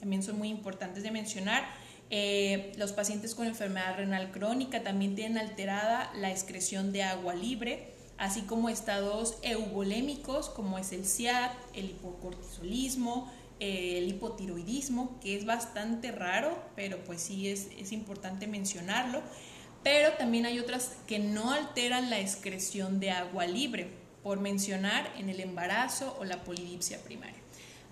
también 0.00 0.22
son 0.22 0.36
muy 0.36 0.50
importantes 0.50 1.02
de 1.02 1.10
mencionar. 1.10 1.64
Eh, 2.10 2.72
los 2.76 2.92
pacientes 2.92 3.36
con 3.36 3.46
enfermedad 3.46 3.96
renal 3.96 4.32
crónica 4.32 4.82
también 4.82 5.14
tienen 5.14 5.38
alterada 5.38 6.10
la 6.14 6.30
excreción 6.30 6.92
de 6.92 7.04
agua 7.04 7.34
libre, 7.34 7.94
así 8.18 8.42
como 8.42 8.68
estados 8.68 9.38
eubolémicos 9.42 10.48
como 10.50 10.78
es 10.78 10.92
el 10.92 11.06
SIAD, 11.06 11.52
el 11.74 11.86
hipocortisolismo, 11.86 13.30
el 13.60 14.08
hipotiroidismo, 14.08 15.20
que 15.20 15.36
es 15.36 15.44
bastante 15.44 16.10
raro, 16.10 16.58
pero 16.74 16.98
pues 17.04 17.20
sí 17.20 17.48
es, 17.48 17.68
es 17.78 17.92
importante 17.92 18.46
mencionarlo. 18.46 19.22
Pero 19.82 20.12
también 20.14 20.46
hay 20.46 20.58
otras 20.58 20.96
que 21.06 21.18
no 21.18 21.52
alteran 21.52 22.10
la 22.10 22.20
excreción 22.20 23.00
de 23.00 23.12
agua 23.12 23.46
libre 23.46 23.88
por 24.22 24.40
mencionar 24.40 25.10
en 25.16 25.30
el 25.30 25.40
embarazo 25.40 26.16
o 26.18 26.24
la 26.24 26.44
polidipsia 26.44 27.02
primaria. 27.02 27.39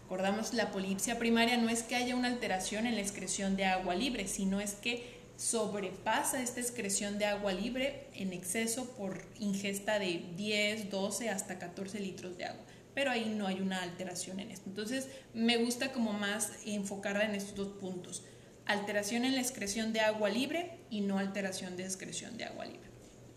Recordamos, 0.09 0.55
la 0.55 0.71
polidipsia 0.71 1.18
primaria 1.18 1.59
no 1.59 1.68
es 1.68 1.83
que 1.83 1.94
haya 1.94 2.16
una 2.16 2.29
alteración 2.29 2.87
en 2.87 2.94
la 2.94 3.03
excreción 3.03 3.57
de 3.57 3.66
agua 3.66 3.94
libre, 3.94 4.27
sino 4.27 4.59
es 4.59 4.73
que 4.73 5.05
sobrepasa 5.37 6.40
esta 6.40 6.61
excreción 6.61 7.18
de 7.18 7.27
agua 7.27 7.53
libre 7.53 8.07
en 8.14 8.33
exceso 8.33 8.88
por 8.97 9.23
ingesta 9.38 9.99
de 9.99 10.25
10, 10.35 10.88
12 10.88 11.29
hasta 11.29 11.59
14 11.59 12.01
litros 12.01 12.38
de 12.38 12.47
agua. 12.47 12.64
Pero 12.94 13.11
ahí 13.11 13.35
no 13.37 13.47
hay 13.47 13.61
una 13.61 13.83
alteración 13.83 14.40
en 14.40 14.51
esto. 14.51 14.71
Entonces, 14.71 15.09
me 15.35 15.59
gusta 15.59 15.92
como 15.92 16.14
más 16.14 16.53
enfocarla 16.64 17.27
en 17.27 17.35
estos 17.35 17.55
dos 17.55 17.68
puntos. 17.79 18.25
Alteración 18.64 19.27
en 19.27 19.35
la 19.35 19.42
excreción 19.42 19.92
de 19.92 20.01
agua 20.01 20.31
libre 20.31 20.79
y 20.88 21.03
no 21.03 21.18
alteración 21.18 21.77
de 21.77 21.85
excreción 21.85 22.38
de 22.38 22.44
agua 22.44 22.64
libre. 22.64 22.88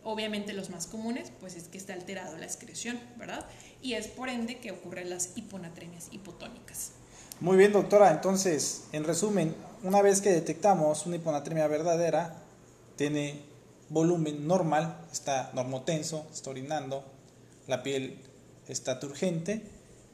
Obviamente 0.04 0.54
los 0.54 0.70
más 0.70 0.88
comunes 0.88 1.32
pues 1.40 1.56
es 1.56 1.68
que 1.68 1.78
está 1.78 1.94
alterado 1.94 2.38
la 2.38 2.46
excreción, 2.46 3.00
¿verdad? 3.18 3.46
Y 3.82 3.94
es 3.94 4.08
por 4.08 4.30
ende 4.30 4.60
que 4.60 4.72
ocurren 4.72 5.10
las 5.10 5.32
hiponatremias 5.36 6.08
hipotónicas. 6.12 6.92
Muy 7.40 7.58
bien, 7.58 7.72
doctora. 7.74 8.12
Entonces, 8.12 8.84
en 8.92 9.04
resumen, 9.04 9.56
una 9.84 10.02
vez 10.02 10.22
que 10.22 10.30
detectamos 10.32 11.06
una 11.06 11.16
hiponatremia 11.16 11.68
verdadera, 11.68 12.36
tiene 12.96 13.42
volumen 13.90 14.48
normal, 14.48 14.96
está 15.12 15.52
normotenso, 15.54 16.28
está 16.32 16.52
orinando, 16.52 17.04
la 17.68 17.84
piel 17.84 18.20
está 18.68 19.00
turgente, 19.00 19.64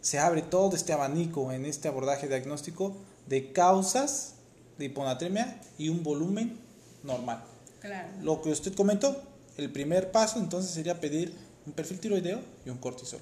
se 0.01 0.19
abre 0.19 0.41
todo 0.41 0.75
este 0.75 0.93
abanico 0.93 1.51
en 1.51 1.65
este 1.65 1.87
abordaje 1.87 2.27
diagnóstico 2.27 2.95
de 3.27 3.51
causas 3.51 4.35
de 4.77 4.85
hiponatremia 4.85 5.59
y 5.77 5.89
un 5.89 6.03
volumen 6.03 6.57
normal. 7.03 7.43
Claro. 7.81 8.07
Lo 8.21 8.41
que 8.41 8.51
usted 8.51 8.73
comentó, 8.73 9.21
el 9.57 9.71
primer 9.71 10.11
paso 10.11 10.39
entonces 10.39 10.71
sería 10.71 10.99
pedir 10.99 11.33
un 11.65 11.73
perfil 11.73 11.99
tiroideo 11.99 12.41
y 12.65 12.69
un 12.69 12.77
cortisol. 12.77 13.19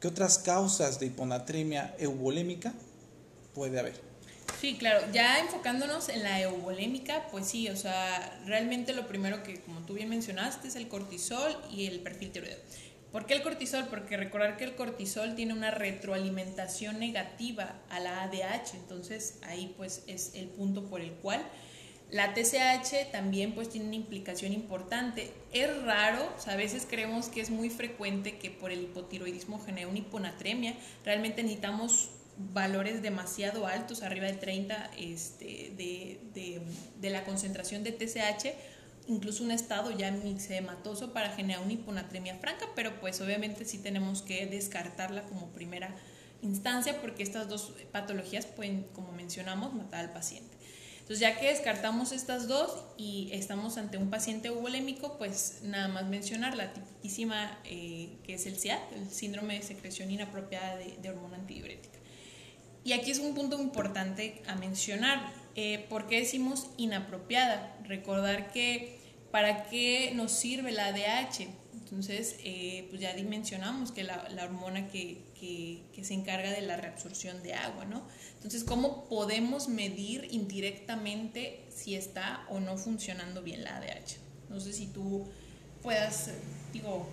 ¿Qué 0.00 0.08
otras 0.08 0.38
causas 0.38 1.00
de 1.00 1.06
hiponatremia 1.06 1.94
eubolémica 1.98 2.72
puede 3.54 3.80
haber? 3.80 4.00
Sí, 4.60 4.76
claro, 4.76 5.00
ya 5.12 5.38
enfocándonos 5.40 6.08
en 6.08 6.22
la 6.22 6.40
eubolémica, 6.40 7.28
pues 7.30 7.46
sí, 7.46 7.68
o 7.68 7.76
sea, 7.76 8.40
realmente 8.46 8.92
lo 8.92 9.06
primero 9.06 9.42
que, 9.42 9.60
como 9.60 9.80
tú 9.80 9.94
bien 9.94 10.08
mencionaste, 10.08 10.68
es 10.68 10.76
el 10.76 10.88
cortisol 10.88 11.56
y 11.70 11.86
el 11.86 12.00
perfil 12.00 12.32
tiroideo. 12.32 12.58
¿Por 13.12 13.24
qué 13.24 13.34
el 13.34 13.42
cortisol? 13.42 13.86
Porque 13.88 14.16
recordar 14.16 14.56
que 14.56 14.64
el 14.64 14.74
cortisol 14.74 15.34
tiene 15.34 15.54
una 15.54 15.70
retroalimentación 15.70 16.98
negativa 16.98 17.74
a 17.88 18.00
la 18.00 18.24
ADH, 18.24 18.74
entonces 18.74 19.38
ahí 19.42 19.72
pues 19.76 20.02
es 20.06 20.32
el 20.34 20.48
punto 20.48 20.84
por 20.84 21.00
el 21.00 21.12
cual 21.12 21.40
la 22.10 22.32
TSH 22.34 23.10
también 23.12 23.54
pues 23.54 23.68
tiene 23.68 23.86
una 23.86 23.96
implicación 23.96 24.52
importante. 24.52 25.32
Es 25.52 25.82
raro, 25.82 26.32
a 26.46 26.56
veces 26.56 26.86
creemos 26.88 27.28
que 27.28 27.42
es 27.42 27.50
muy 27.50 27.68
frecuente 27.68 28.38
que 28.38 28.50
por 28.50 28.72
el 28.72 28.82
hipotiroidismo 28.82 29.60
genere 29.60 29.86
una 29.86 29.98
hiponatremia. 29.98 30.74
Realmente 31.04 31.42
necesitamos 31.42 32.10
valores 32.38 33.02
demasiado 33.02 33.66
altos, 33.66 34.02
arriba 34.02 34.26
de 34.26 34.34
30 34.34 34.90
este, 34.96 35.72
de, 35.76 36.62
de, 37.00 37.10
la 37.10 37.24
concentración 37.24 37.82
de 37.82 37.92
TSH, 37.92 38.54
incluso 39.08 39.42
un 39.42 39.50
estado 39.50 39.90
ya 39.90 40.10
mixedematoso 40.10 41.12
para 41.12 41.30
generar 41.30 41.62
una 41.62 41.72
hiponatremia 41.72 42.36
franca, 42.36 42.66
pero 42.74 43.00
pues 43.00 43.20
obviamente 43.20 43.64
sí 43.64 43.78
tenemos 43.78 44.22
que 44.22 44.46
descartarla 44.46 45.22
como 45.24 45.48
primera 45.48 45.94
instancia 46.40 47.00
porque 47.00 47.24
estas 47.24 47.48
dos 47.48 47.74
patologías 47.90 48.46
pueden, 48.46 48.84
como 48.94 49.12
mencionamos, 49.12 49.74
matar 49.74 50.00
al 50.00 50.12
paciente. 50.12 50.57
Entonces, 51.08 51.26
ya 51.26 51.40
que 51.40 51.46
descartamos 51.46 52.12
estas 52.12 52.48
dos 52.48 52.84
y 52.98 53.30
estamos 53.32 53.78
ante 53.78 53.96
un 53.96 54.10
paciente 54.10 54.48
eubolémico, 54.48 55.16
pues 55.16 55.60
nada 55.62 55.88
más 55.88 56.04
mencionar 56.04 56.54
la 56.54 56.74
tipiquísima 56.74 57.58
eh, 57.64 58.10
que 58.24 58.34
es 58.34 58.44
el 58.44 58.58
SIAD, 58.58 58.92
el 58.94 59.08
síndrome 59.08 59.54
de 59.54 59.62
secreción 59.62 60.10
inapropiada 60.10 60.76
de, 60.76 61.08
hormona 61.08 61.38
antidiurética. 61.38 61.98
Y 62.84 62.92
aquí 62.92 63.10
es 63.10 63.20
un 63.20 63.34
punto 63.34 63.58
importante 63.58 64.42
a 64.48 64.56
mencionar. 64.56 65.32
Eh, 65.56 65.86
¿Por 65.88 66.08
qué 66.08 66.18
decimos 66.18 66.66
inapropiada? 66.76 67.74
Recordar 67.84 68.52
que 68.52 68.98
para 69.30 69.64
qué 69.70 70.12
nos 70.14 70.30
sirve 70.30 70.72
la 70.72 70.88
ADH. 70.88 71.48
Entonces, 71.72 72.36
eh, 72.44 72.86
pues 72.90 73.00
ya 73.00 73.14
dimensionamos 73.14 73.92
que 73.92 74.04
la 74.04 74.44
hormona 74.44 74.88
que, 74.88 75.22
que, 75.38 75.82
que, 75.94 76.04
se 76.04 76.14
encarga 76.14 76.50
de 76.50 76.62
la 76.62 76.76
reabsorción 76.76 77.42
de 77.42 77.54
agua, 77.54 77.84
¿no? 77.84 78.02
Entonces, 78.34 78.64
¿cómo 78.64 79.04
podemos 79.08 79.68
medir 79.68 80.28
indirectamente 80.30 81.64
si 81.74 81.94
está 81.94 82.46
o 82.48 82.60
no 82.60 82.76
funcionando 82.76 83.42
bien 83.42 83.64
la 83.64 83.76
ADH? 83.76 84.16
No 84.48 84.60
sé 84.60 84.72
si 84.72 84.86
tú 84.86 85.26
puedas, 85.82 86.30
digo, 86.72 87.06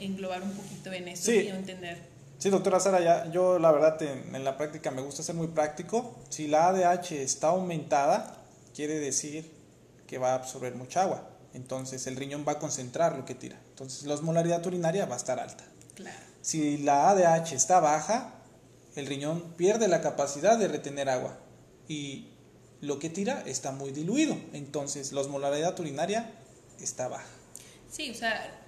englobar 0.00 0.42
un 0.42 0.52
poquito 0.52 0.92
en 0.92 1.08
eso 1.08 1.32
y 1.32 1.48
entender. 1.48 1.98
Sí, 2.38 2.50
doctora 2.50 2.80
Sara, 2.80 3.00
ya, 3.00 3.30
yo 3.30 3.58
la 3.58 3.72
verdad 3.72 4.00
en, 4.02 4.34
en 4.34 4.44
la 4.44 4.56
práctica 4.56 4.90
me 4.90 5.02
gusta 5.02 5.22
ser 5.22 5.34
muy 5.34 5.48
práctico. 5.48 6.14
Si 6.28 6.46
la 6.48 6.68
ADH 6.68 7.12
está 7.12 7.48
aumentada, 7.48 8.38
quiere 8.74 8.98
decir 8.98 9.50
que 10.06 10.18
va 10.18 10.32
a 10.32 10.34
absorber 10.34 10.74
mucha 10.74 11.02
agua. 11.02 11.30
Entonces 11.54 12.06
el 12.06 12.16
riñón 12.16 12.44
va 12.46 12.52
a 12.52 12.58
concentrar 12.58 13.16
lo 13.16 13.24
que 13.24 13.34
tira. 13.34 13.58
Entonces 13.70 14.04
la 14.04 14.14
osmolaridad 14.14 14.66
urinaria 14.66 15.06
va 15.06 15.14
a 15.14 15.18
estar 15.18 15.38
alta. 15.38 15.64
Claro. 15.94 16.33
Si 16.44 16.76
la 16.76 17.08
ADH 17.08 17.54
está 17.54 17.80
baja, 17.80 18.34
el 18.96 19.06
riñón 19.06 19.54
pierde 19.56 19.88
la 19.88 20.02
capacidad 20.02 20.58
de 20.58 20.68
retener 20.68 21.08
agua 21.08 21.38
y 21.88 22.26
lo 22.82 22.98
que 22.98 23.08
tira 23.08 23.42
está 23.46 23.72
muy 23.72 23.92
diluido, 23.92 24.36
entonces 24.52 25.12
la 25.12 25.22
osmolaridad 25.22 25.80
urinaria 25.80 26.30
está 26.78 27.08
baja. 27.08 27.24
Sí, 27.90 28.10
o 28.10 28.14
sea, 28.14 28.62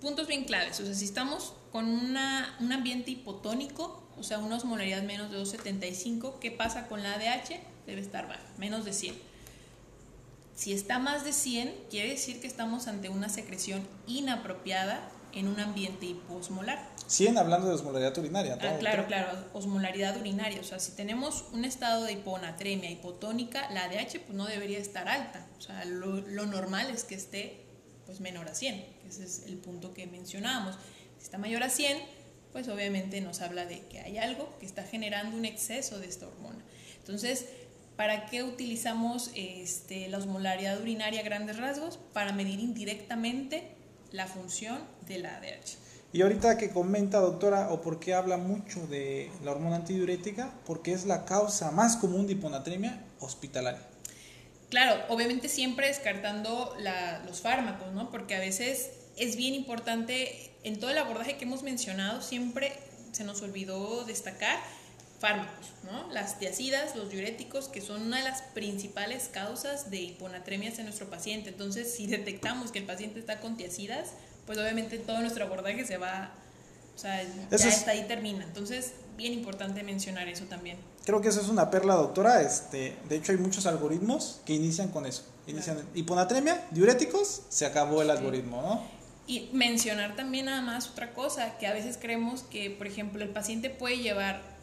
puntos 0.00 0.26
bien 0.26 0.42
claves, 0.42 0.80
o 0.80 0.84
sea, 0.84 0.92
si 0.92 1.04
estamos 1.04 1.54
con 1.70 1.86
un 1.86 2.16
ambiente 2.16 3.12
hipotónico, 3.12 4.02
o 4.18 4.24
sea, 4.24 4.40
una 4.40 4.56
osmolaridad 4.56 5.04
menos 5.04 5.30
de 5.30 5.36
275, 5.36 6.40
¿qué 6.40 6.50
pasa 6.50 6.88
con 6.88 7.04
la 7.04 7.14
ADH? 7.14 7.60
Debe 7.86 8.00
estar 8.00 8.26
baja, 8.26 8.42
menos 8.58 8.84
de 8.84 8.92
100. 8.92 9.14
Si 10.56 10.72
está 10.72 10.98
más 10.98 11.22
de 11.22 11.32
100, 11.32 11.72
quiere 11.90 12.10
decir 12.10 12.40
que 12.40 12.48
estamos 12.48 12.88
ante 12.88 13.08
una 13.08 13.28
secreción 13.28 13.86
inapropiada 14.08 15.12
en 15.34 15.48
un 15.48 15.60
ambiente 15.60 16.06
hiposmolar. 16.06 16.94
100 17.06 17.38
hablando 17.38 17.68
de 17.68 17.74
osmolaridad 17.74 18.16
urinaria. 18.18 18.58
Ah, 18.60 18.76
claro, 18.78 19.06
claro, 19.06 19.28
osmolaridad 19.52 20.16
urinaria. 20.16 20.60
O 20.60 20.64
sea, 20.64 20.78
si 20.78 20.92
tenemos 20.92 21.44
un 21.52 21.64
estado 21.64 22.04
de 22.04 22.12
hiponatremia 22.12 22.90
hipotónica, 22.90 23.70
la 23.70 23.84
ADH 23.84 24.20
pues 24.26 24.30
no 24.30 24.46
debería 24.46 24.78
estar 24.78 25.08
alta. 25.08 25.46
O 25.58 25.60
sea, 25.60 25.84
lo, 25.84 26.20
normal 26.46 26.90
es 26.90 27.04
que 27.04 27.14
esté 27.14 27.60
pues 28.06 28.20
menor 28.20 28.48
a 28.48 28.54
100, 28.54 28.84
ese 29.08 29.24
es 29.24 29.44
el 29.46 29.56
punto 29.56 29.94
que 29.94 30.06
mencionábamos. 30.06 30.76
Si 31.18 31.24
está 31.24 31.38
mayor 31.38 31.62
a 31.62 31.70
100, 31.70 31.98
pues 32.52 32.68
obviamente 32.68 33.20
nos 33.20 33.40
habla 33.40 33.64
de 33.64 33.80
que 33.86 34.00
hay 34.00 34.18
algo 34.18 34.54
que 34.60 34.66
está 34.66 34.82
generando 34.84 35.36
un 35.36 35.44
exceso 35.44 35.98
de 35.98 36.06
esta 36.06 36.26
hormona. 36.26 36.62
Entonces, 36.98 37.46
¿para 37.96 38.26
qué 38.26 38.42
utilizamos 38.42 39.30
este, 39.34 40.08
la 40.08 40.18
osmolaridad 40.18 40.80
urinaria 40.80 41.20
a 41.20 41.24
grandes 41.24 41.56
rasgos? 41.56 41.98
Para 42.12 42.32
medir 42.32 42.60
indirectamente 42.60 43.74
la 44.14 44.28
función 44.28 44.78
de 45.08 45.18
la 45.18 45.36
ADH. 45.36 45.76
Y 46.12 46.22
ahorita 46.22 46.56
que 46.56 46.70
comenta, 46.70 47.18
doctora, 47.18 47.72
o 47.72 47.82
por 47.82 47.98
qué 47.98 48.14
habla 48.14 48.36
mucho 48.36 48.86
de 48.86 49.28
la 49.42 49.50
hormona 49.50 49.76
antidiurética, 49.76 50.54
porque 50.64 50.92
es 50.92 51.04
la 51.04 51.24
causa 51.24 51.72
más 51.72 51.96
común 51.96 52.28
de 52.28 52.34
hiponatremia 52.34 53.04
hospitalaria. 53.18 53.82
Claro, 54.70 55.02
obviamente 55.08 55.48
siempre 55.48 55.88
descartando 55.88 56.76
los 57.26 57.40
fármacos, 57.40 57.92
¿no? 57.92 58.12
Porque 58.12 58.36
a 58.36 58.38
veces 58.38 58.92
es 59.16 59.34
bien 59.34 59.54
importante, 59.54 60.52
en 60.62 60.78
todo 60.78 60.90
el 60.90 60.98
abordaje 60.98 61.36
que 61.36 61.44
hemos 61.44 61.64
mencionado, 61.64 62.22
siempre 62.22 62.72
se 63.10 63.24
nos 63.24 63.42
olvidó 63.42 64.04
destacar 64.04 64.60
fármacos, 65.24 65.68
¿no? 65.84 66.12
Las 66.12 66.38
tiacidas, 66.38 66.94
los 66.96 67.08
diuréticos, 67.08 67.68
que 67.68 67.80
son 67.80 68.02
una 68.02 68.18
de 68.18 68.24
las 68.24 68.42
principales 68.42 69.30
causas 69.32 69.90
de 69.90 69.96
hiponatremias 70.02 70.78
en 70.78 70.84
nuestro 70.84 71.08
paciente. 71.08 71.48
Entonces, 71.48 71.94
si 71.94 72.06
detectamos 72.06 72.72
que 72.72 72.80
el 72.80 72.84
paciente 72.84 73.20
está 73.20 73.40
con 73.40 73.56
tiacidas, 73.56 74.10
pues 74.44 74.58
obviamente 74.58 74.98
todo 74.98 75.20
nuestro 75.20 75.46
abordaje 75.46 75.86
se 75.86 75.96
va, 75.96 76.34
o 76.94 76.98
sea, 76.98 77.22
ya 77.50 77.56
está 77.56 77.92
ahí 77.92 78.04
termina. 78.06 78.44
Entonces, 78.44 78.92
bien 79.16 79.32
importante 79.32 79.82
mencionar 79.82 80.28
eso 80.28 80.44
también. 80.44 80.76
Creo 81.06 81.22
que 81.22 81.28
eso 81.30 81.40
es 81.40 81.48
una 81.48 81.70
perla, 81.70 81.94
doctora. 81.94 82.42
Este, 82.42 82.94
de 83.08 83.16
hecho, 83.16 83.32
hay 83.32 83.38
muchos 83.38 83.64
algoritmos 83.64 84.42
que 84.44 84.52
inician 84.52 84.90
con 84.90 85.06
eso. 85.06 85.24
Inician 85.46 85.78
hiponatremia, 85.94 86.66
diuréticos, 86.70 87.44
se 87.48 87.64
acabó 87.64 88.02
el 88.02 88.10
algoritmo, 88.10 88.60
¿no? 88.60 88.82
Y 89.26 89.48
mencionar 89.54 90.16
también 90.16 90.46
nada 90.46 90.60
más 90.60 90.90
otra 90.90 91.14
cosa, 91.14 91.56
que 91.56 91.66
a 91.66 91.72
veces 91.72 91.96
creemos 91.98 92.42
que, 92.42 92.68
por 92.68 92.86
ejemplo, 92.86 93.22
el 93.22 93.30
paciente 93.30 93.70
puede 93.70 93.96
llevar 93.96 94.53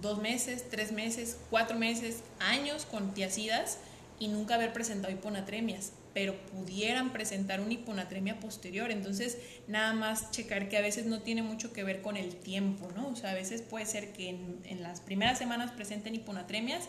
dos 0.00 0.20
meses, 0.20 0.68
tres 0.70 0.92
meses, 0.92 1.36
cuatro 1.50 1.78
meses, 1.78 2.22
años 2.38 2.86
con 2.86 3.14
tiacidas 3.14 3.78
y 4.18 4.28
nunca 4.28 4.54
haber 4.54 4.72
presentado 4.72 5.12
hiponatremias 5.12 5.92
pero 6.12 6.34
pudieran 6.46 7.12
presentar 7.12 7.60
una 7.60 7.72
hiponatremia 7.72 8.40
posterior. 8.40 8.90
Entonces, 8.90 9.38
nada 9.68 9.92
más 9.92 10.30
checar 10.30 10.68
que 10.68 10.76
a 10.76 10.80
veces 10.80 11.06
no 11.06 11.20
tiene 11.20 11.42
mucho 11.42 11.72
que 11.72 11.84
ver 11.84 12.02
con 12.02 12.16
el 12.16 12.36
tiempo, 12.36 12.88
¿no? 12.96 13.08
O 13.08 13.16
sea, 13.16 13.30
a 13.30 13.34
veces 13.34 13.62
puede 13.62 13.86
ser 13.86 14.12
que 14.12 14.28
en, 14.28 14.82
las 14.82 15.00
primeras 15.00 15.38
semanas 15.38 15.70
presenten 15.72 16.14
hiponatremias 16.14 16.88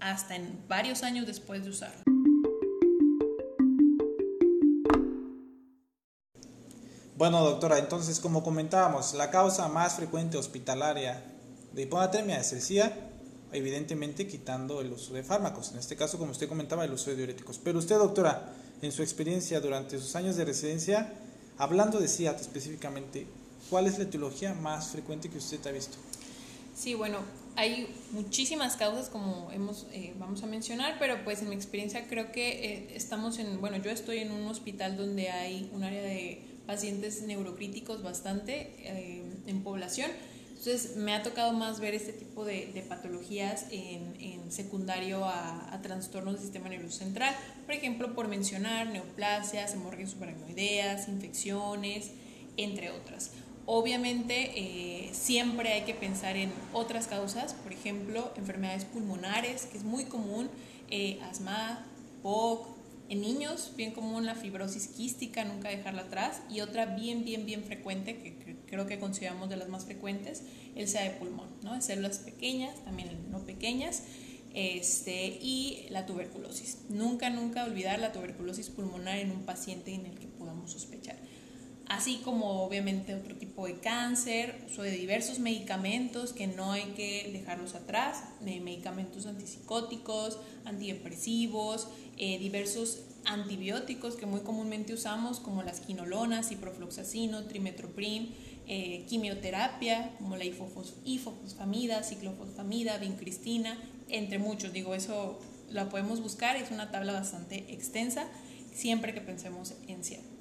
hasta 0.00 0.36
en 0.36 0.58
varios 0.68 1.02
años 1.02 1.26
después 1.26 1.64
de 1.64 1.70
usarlo. 1.70 2.02
Bueno, 7.16 7.42
doctora, 7.42 7.78
entonces, 7.78 8.20
como 8.20 8.44
comentábamos, 8.44 9.12
la 9.14 9.30
causa 9.30 9.68
más 9.68 9.96
frecuente 9.96 10.36
hospitalaria 10.36 11.24
de 11.72 11.82
hiponatremia 11.82 12.40
es 12.40 12.52
el 12.52 12.92
evidentemente 13.52 14.26
quitando 14.26 14.80
el 14.80 14.92
uso 14.92 15.14
de 15.14 15.22
fármacos, 15.22 15.72
en 15.72 15.78
este 15.78 15.96
caso, 15.96 16.18
como 16.18 16.32
usted 16.32 16.48
comentaba, 16.48 16.84
el 16.84 16.92
uso 16.92 17.10
de 17.10 17.16
diuréticos. 17.16 17.58
Pero 17.62 17.78
usted, 17.78 17.96
doctora, 17.96 18.52
en 18.82 18.92
su 18.92 19.02
experiencia 19.02 19.60
durante 19.60 19.98
sus 19.98 20.14
años 20.16 20.36
de 20.36 20.44
residencia, 20.44 21.12
hablando 21.56 21.98
de 21.98 22.08
CIAT 22.08 22.40
específicamente, 22.40 23.26
¿cuál 23.70 23.86
es 23.86 23.98
la 23.98 24.04
etiología 24.04 24.54
más 24.54 24.88
frecuente 24.88 25.28
que 25.28 25.38
usted 25.38 25.66
ha 25.66 25.72
visto? 25.72 25.96
Sí, 26.76 26.94
bueno, 26.94 27.18
hay 27.56 27.92
muchísimas 28.12 28.76
causas 28.76 29.08
como 29.08 29.50
hemos, 29.50 29.86
eh, 29.92 30.14
vamos 30.18 30.44
a 30.44 30.46
mencionar, 30.46 30.96
pero 31.00 31.24
pues 31.24 31.42
en 31.42 31.48
mi 31.48 31.56
experiencia 31.56 32.06
creo 32.06 32.30
que 32.30 32.50
eh, 32.50 32.92
estamos 32.94 33.38
en, 33.38 33.60
bueno, 33.60 33.78
yo 33.78 33.90
estoy 33.90 34.18
en 34.18 34.30
un 34.30 34.46
hospital 34.46 34.96
donde 34.96 35.30
hay 35.30 35.68
un 35.72 35.82
área 35.82 36.02
de 36.02 36.40
pacientes 36.66 37.22
neurocríticos 37.22 38.02
bastante 38.02 38.74
eh, 38.78 39.24
en 39.46 39.62
población 39.64 40.10
entonces 40.58 40.96
me 40.96 41.14
ha 41.14 41.22
tocado 41.22 41.52
más 41.52 41.78
ver 41.78 41.94
este 41.94 42.12
tipo 42.12 42.44
de, 42.44 42.84
patologías 42.88 43.66
en, 43.70 44.50
secundario 44.50 45.24
a, 45.24 45.78
trastornos 45.82 46.34
del 46.34 46.42
sistema 46.42 46.68
nervioso 46.68 46.98
central. 46.98 47.32
Por 47.64 47.74
ejemplo, 47.76 48.12
por 48.14 48.26
mencionar 48.26 48.88
neoplasias, 48.88 49.74
hemorragias 49.74 50.10
subaracnoideas, 50.10 51.08
infecciones, 51.08 52.10
entre 52.56 52.90
otras. 52.90 53.30
Obviamente 53.66 54.50
eh, 54.56 55.10
siempre 55.12 55.72
hay 55.74 55.82
que 55.82 55.94
pensar 55.94 56.36
en 56.36 56.50
otras 56.72 57.06
causas, 57.06 57.54
por 57.54 57.72
ejemplo, 57.72 58.32
enfermedades 58.36 58.84
pulmonares, 58.84 59.66
que 59.66 59.78
es 59.78 59.84
muy 59.84 60.06
común, 60.06 60.50
eh, 60.90 61.20
asma, 61.30 61.86
POC, 62.22 62.77
en 63.08 63.20
niños, 63.20 63.72
bien 63.76 63.92
común 63.92 64.26
la 64.26 64.34
fibrosis 64.34 64.88
quística, 64.88 65.44
nunca 65.44 65.68
dejarla 65.68 66.02
atrás. 66.02 66.42
Y 66.50 66.60
otra 66.60 66.86
bien, 66.86 67.24
bien, 67.24 67.46
bien 67.46 67.64
frecuente, 67.64 68.18
que, 68.18 68.56
creo 68.66 68.86
que 68.86 68.98
consideramos 68.98 69.48
de 69.48 69.56
las 69.56 69.68
más 69.68 69.84
frecuentes, 69.84 70.42
el 70.76 70.88
SEA 70.88 71.04
de 71.04 71.10
pulmón, 71.12 71.48
¿no? 71.62 71.80
células 71.80 72.18
pequeñas, 72.18 72.84
también 72.84 73.08
no 73.30 73.40
pequeñas, 73.44 74.02
este, 74.54 75.38
y 75.40 75.86
la 75.90 76.04
tuberculosis. 76.06 76.78
Nunca, 76.90 77.30
nunca 77.30 77.64
olvidar 77.64 77.98
la 77.98 78.12
tuberculosis 78.12 78.68
pulmonar 78.68 79.18
en 79.18 79.30
un 79.30 79.44
paciente 79.44 79.94
en 79.94 80.06
el 80.06 80.18
que 80.18 80.26
podamos 80.26 80.72
sospechar 80.72 81.16
así 81.88 82.20
como 82.24 82.62
obviamente 82.62 83.14
otro 83.14 83.34
tipo 83.36 83.66
de 83.66 83.78
cáncer, 83.78 84.62
uso 84.70 84.82
de 84.82 84.90
diversos 84.90 85.38
medicamentos 85.38 86.32
que 86.32 86.46
no 86.46 86.72
hay 86.72 86.84
que 86.96 87.30
dejarlos 87.32 87.74
atrás, 87.74 88.24
medicamentos 88.40 89.26
antipsicóticos, 89.26 90.38
antidepresivos, 90.64 91.88
eh, 92.18 92.38
diversos 92.38 93.00
antibióticos 93.24 94.16
que 94.16 94.26
muy 94.26 94.40
comúnmente 94.40 94.92
usamos 94.92 95.40
como 95.40 95.62
las 95.62 95.80
quinolonas, 95.80 96.48
ciprofloxacino, 96.48 97.44
trimetoprim, 97.44 98.28
eh, 98.66 99.04
quimioterapia 99.08 100.14
como 100.18 100.36
la 100.36 100.44
ifosfamida, 100.44 102.02
ciclofosfamida, 102.02 102.98
vincristina, 102.98 103.78
entre 104.08 104.38
muchos. 104.38 104.72
Digo, 104.72 104.94
eso 104.94 105.38
la 105.70 105.88
podemos 105.88 106.20
buscar, 106.20 106.56
es 106.56 106.70
una 106.70 106.90
tabla 106.90 107.12
bastante 107.12 107.72
extensa 107.72 108.26
siempre 108.74 109.14
que 109.14 109.20
pensemos 109.20 109.74
en 109.88 110.04
cierto. 110.04 110.37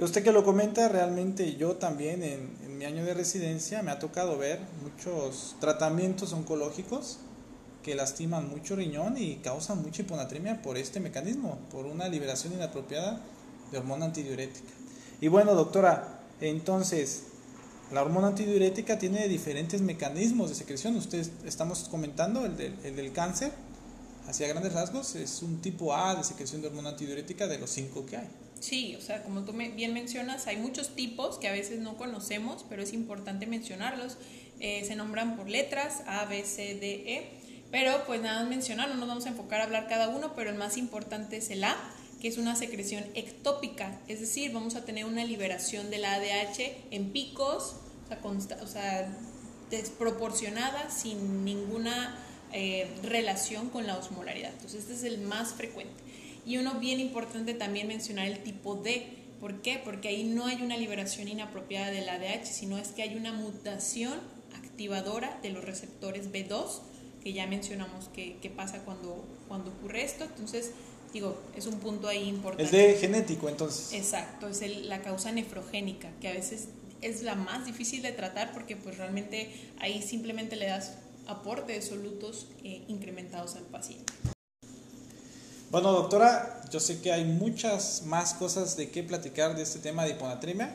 Usted 0.00 0.22
que 0.22 0.30
lo 0.30 0.44
comenta, 0.44 0.88
realmente 0.88 1.56
yo 1.56 1.74
también 1.74 2.22
en, 2.22 2.78
mi 2.78 2.84
año 2.84 3.04
de 3.04 3.14
residencia 3.14 3.82
me 3.82 3.90
ha 3.90 3.98
tocado 3.98 4.38
ver 4.38 4.60
muchos 4.80 5.56
tratamientos 5.60 6.32
oncológicos 6.32 7.18
que 7.82 7.96
lastiman 7.96 8.48
mucho 8.48 8.76
riñón 8.76 9.16
y 9.18 9.38
causan 9.38 9.82
mucha 9.82 10.02
hiponatremia 10.02 10.62
por 10.62 10.78
este 10.78 11.00
mecanismo, 11.00 11.58
por 11.72 11.86
una 11.86 12.06
liberación 12.06 12.52
inapropiada 12.52 13.20
de 13.72 13.78
hormona 13.78 14.04
antidiurética. 14.04 14.68
Y 15.20 15.26
bueno, 15.26 15.56
doctora, 15.56 16.20
entonces, 16.40 17.24
la 17.92 18.02
hormona 18.02 18.28
antidiurética 18.28 19.00
tiene 19.00 19.26
diferentes 19.26 19.80
mecanismos 19.80 20.50
de 20.50 20.54
secreción. 20.54 20.94
Usted 20.94 21.28
estamos 21.44 21.88
comentando 21.88 22.46
el 22.46 22.56
del, 22.56 22.78
el 22.84 22.94
del 22.94 23.10
cáncer, 23.10 23.50
hacia 24.28 24.46
grandes 24.46 24.74
rasgos, 24.74 25.16
es 25.16 25.42
un 25.42 25.60
tipo 25.60 25.92
A 25.92 26.14
de 26.14 26.22
secreción 26.22 26.62
de 26.62 26.68
hormona 26.68 26.90
antidiurética 26.90 27.48
de 27.48 27.58
los 27.58 27.70
cinco 27.70 28.06
que 28.06 28.18
hay. 28.18 28.28
Sí, 28.60 28.96
o 28.96 29.00
sea, 29.00 29.22
como 29.22 29.44
tú 29.44 29.52
bien 29.52 29.92
mencionas, 29.94 30.46
hay 30.46 30.56
muchos 30.56 30.94
tipos 30.94 31.38
que 31.38 31.48
a 31.48 31.52
veces 31.52 31.80
no 31.80 31.96
conocemos, 31.96 32.64
pero 32.68 32.82
es 32.82 32.92
importante 32.92 33.46
mencionarlos. 33.46 34.16
Eh, 34.60 34.84
se 34.84 34.96
nombran 34.96 35.36
por 35.36 35.48
letras, 35.48 36.02
A, 36.06 36.24
B, 36.24 36.44
C, 36.44 36.74
D, 36.74 37.04
E, 37.06 37.30
pero 37.70 38.04
pues 38.06 38.20
nada 38.20 38.40
más 38.40 38.48
mencionar, 38.48 38.88
no 38.88 38.96
nos 38.96 39.08
vamos 39.08 39.26
a 39.26 39.28
enfocar 39.28 39.60
a 39.60 39.64
hablar 39.64 39.88
cada 39.88 40.08
uno, 40.08 40.32
pero 40.34 40.50
el 40.50 40.56
más 40.56 40.76
importante 40.76 41.36
es 41.36 41.50
el 41.50 41.62
A, 41.62 41.76
que 42.20 42.26
es 42.26 42.38
una 42.38 42.56
secreción 42.56 43.04
ectópica, 43.14 44.00
es 44.08 44.18
decir, 44.18 44.52
vamos 44.52 44.74
a 44.74 44.84
tener 44.84 45.04
una 45.04 45.24
liberación 45.24 45.90
del 45.90 46.04
ADH 46.04 46.72
en 46.90 47.12
picos, 47.12 47.76
o 48.60 48.66
sea, 48.66 49.16
desproporcionada, 49.70 50.90
sin 50.90 51.44
ninguna 51.44 52.18
eh, 52.52 52.90
relación 53.02 53.68
con 53.68 53.86
la 53.86 53.96
osmolaridad. 53.96 54.50
Entonces, 54.52 54.80
este 54.80 54.94
es 54.94 55.04
el 55.04 55.18
más 55.18 55.52
frecuente. 55.52 56.07
Y 56.48 56.56
uno 56.56 56.80
bien 56.80 56.98
importante 56.98 57.52
también 57.52 57.86
mencionar 57.88 58.26
el 58.26 58.42
tipo 58.42 58.76
D. 58.76 59.06
¿Por 59.38 59.60
qué? 59.60 59.78
Porque 59.84 60.08
ahí 60.08 60.24
no 60.24 60.46
hay 60.46 60.62
una 60.62 60.78
liberación 60.78 61.28
inapropiada 61.28 61.90
del 61.90 62.08
ADH, 62.08 62.46
sino 62.46 62.78
es 62.78 62.88
que 62.88 63.02
hay 63.02 63.16
una 63.16 63.34
mutación 63.34 64.18
activadora 64.56 65.38
de 65.42 65.50
los 65.50 65.62
receptores 65.62 66.32
B2, 66.32 66.80
que 67.22 67.34
ya 67.34 67.46
mencionamos 67.46 68.08
que, 68.08 68.52
pasa 68.56 68.78
cuando, 68.86 69.26
cuando 69.46 69.70
ocurre 69.72 70.02
esto. 70.04 70.24
Entonces, 70.24 70.70
digo, 71.12 71.38
es 71.54 71.66
un 71.66 71.80
punto 71.80 72.08
ahí 72.08 72.26
importante. 72.26 72.64
El 72.64 72.94
D 72.94 72.98
genético, 72.98 73.50
entonces. 73.50 73.92
Exacto, 73.92 74.48
es 74.48 74.62
la 74.86 75.02
causa 75.02 75.30
nefrogénica, 75.30 76.10
que 76.18 76.28
a 76.28 76.32
veces 76.32 76.68
es 77.02 77.22
la 77.22 77.34
más 77.34 77.66
difícil 77.66 78.00
de 78.00 78.12
tratar 78.12 78.54
porque 78.54 78.74
pues 78.74 78.96
realmente 78.96 79.50
ahí 79.80 80.00
simplemente 80.00 80.56
le 80.56 80.68
das 80.68 80.96
aporte 81.26 81.74
de 81.74 81.82
solutos 81.82 82.46
eh, 82.64 82.84
incrementados 82.88 83.54
al 83.56 83.64
paciente. 83.64 84.14
Bueno, 85.70 85.92
doctora, 85.92 86.62
yo 86.70 86.80
sé 86.80 87.02
que 87.02 87.12
hay 87.12 87.26
muchas 87.26 88.04
más 88.06 88.32
cosas 88.32 88.78
de 88.78 88.88
qué 88.88 89.02
platicar 89.02 89.54
de 89.54 89.64
este 89.64 89.80
tema 89.80 90.04
de 90.04 90.12
hiponatremia. 90.12 90.74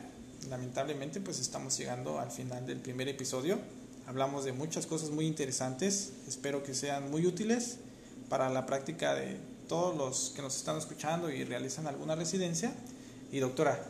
Lamentablemente, 0.51 1.19
pues 1.19 1.39
estamos 1.39 1.75
llegando 1.79 2.19
al 2.19 2.29
final 2.29 2.67
del 2.67 2.77
primer 2.77 3.07
episodio. 3.07 3.57
Hablamos 4.05 4.45
de 4.45 4.51
muchas 4.51 4.85
cosas 4.85 5.09
muy 5.09 5.25
interesantes. 5.25 6.13
Espero 6.27 6.61
que 6.61 6.75
sean 6.75 7.09
muy 7.09 7.25
útiles 7.25 7.77
para 8.29 8.51
la 8.51 8.67
práctica 8.67 9.15
de 9.15 9.39
todos 9.67 9.97
los 9.97 10.31
que 10.35 10.43
nos 10.43 10.55
están 10.55 10.77
escuchando 10.77 11.31
y 11.31 11.43
realizan 11.43 11.87
alguna 11.87 12.13
residencia. 12.13 12.71
Y 13.31 13.39
doctora, 13.39 13.83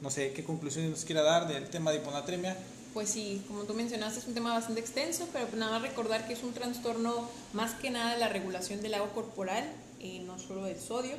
no 0.00 0.10
sé 0.10 0.32
qué 0.32 0.42
conclusiones 0.42 0.90
nos 0.90 1.04
quiera 1.04 1.22
dar 1.22 1.46
del 1.46 1.70
tema 1.70 1.92
de 1.92 1.98
hiponatremia. 1.98 2.56
Pues 2.94 3.10
sí, 3.10 3.44
como 3.46 3.62
tú 3.62 3.74
mencionaste, 3.74 4.18
es 4.18 4.26
un 4.26 4.34
tema 4.34 4.52
bastante 4.54 4.80
extenso, 4.80 5.28
pero 5.32 5.46
pues 5.46 5.60
nada 5.60 5.78
más 5.78 5.82
recordar 5.82 6.26
que 6.26 6.32
es 6.32 6.42
un 6.42 6.52
trastorno 6.52 7.30
más 7.52 7.74
que 7.74 7.90
nada 7.90 8.14
de 8.14 8.18
la 8.18 8.28
regulación 8.28 8.82
del 8.82 8.94
agua 8.94 9.12
corporal 9.12 9.72
eh, 10.00 10.22
no 10.26 10.38
solo 10.38 10.64
del 10.64 10.78
sodio. 10.78 11.16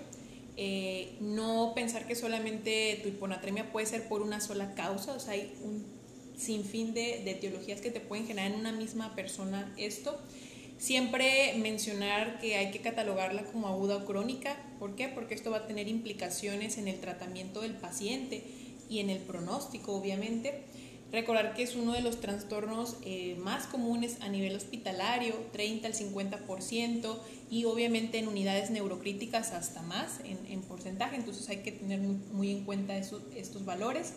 Eh, 0.56 1.16
no 1.22 1.74
pensar 1.76 2.08
que 2.08 2.16
solamente 2.16 3.00
tu 3.04 3.10
hiponatremia 3.10 3.72
puede 3.72 3.86
ser 3.86 4.08
por 4.08 4.22
una 4.22 4.42
sola 4.42 4.74
causa, 4.74 5.14
o 5.14 5.20
sea, 5.20 5.34
hay 5.34 5.54
un 5.64 5.86
sinfín 6.36 6.96
de, 6.96 7.22
de 7.24 7.32
etiologías 7.32 7.80
que 7.80 7.92
te 7.92 8.00
pueden 8.00 8.26
generar 8.26 8.52
en 8.52 8.60
una 8.60 8.72
misma 8.72 9.16
persona 9.16 9.72
esto. 9.78 10.20
Siempre 10.80 11.56
mencionar 11.58 12.40
que 12.40 12.56
hay 12.56 12.72
que 12.72 12.82
catalogarla 12.82 13.44
como 13.46 13.68
aguda 13.68 13.98
o 13.98 14.06
crónica. 14.06 14.56
¿Por 14.80 14.96
qué? 14.96 15.08
Porque 15.08 15.34
esto 15.34 15.50
va 15.50 15.58
a 15.58 15.68
tener 15.68 15.88
implicaciones 15.88 16.78
en 16.78 16.88
el 16.88 17.00
tratamiento 17.00 17.62
del 17.62 17.74
paciente 17.74 18.44
y 18.90 19.00
en 19.00 19.10
el 19.10 19.20
pronóstico, 19.20 19.96
obviamente. 19.96 20.64
Recordar 21.12 21.54
que 21.54 21.64
es 21.64 21.76
uno 21.76 21.94
de 21.94 22.02
los 22.02 22.20
trastornos 22.20 22.98
eh, 23.06 23.38
más 23.40 23.66
comunes 23.66 24.18
a 24.22 24.28
nivel 24.28 24.56
hospitalario, 24.56 25.36
30 25.54 25.88
al 25.88 25.94
50%, 25.94 27.18
y 27.50 27.64
obviamente 27.64 28.20
en 28.20 28.28
unidades 28.28 28.72
neurocríticas 28.72 29.54
hasta 29.54 29.82
más 29.84 30.20
en, 30.26 30.62
porcentaje, 30.62 31.16
entonces 31.16 31.48
hay 31.48 31.58
que 31.58 31.72
tener 31.72 32.00
muy, 32.00 32.52
en 32.52 32.66
cuenta 32.66 32.98
estos 32.98 33.64
valores. 33.64 34.14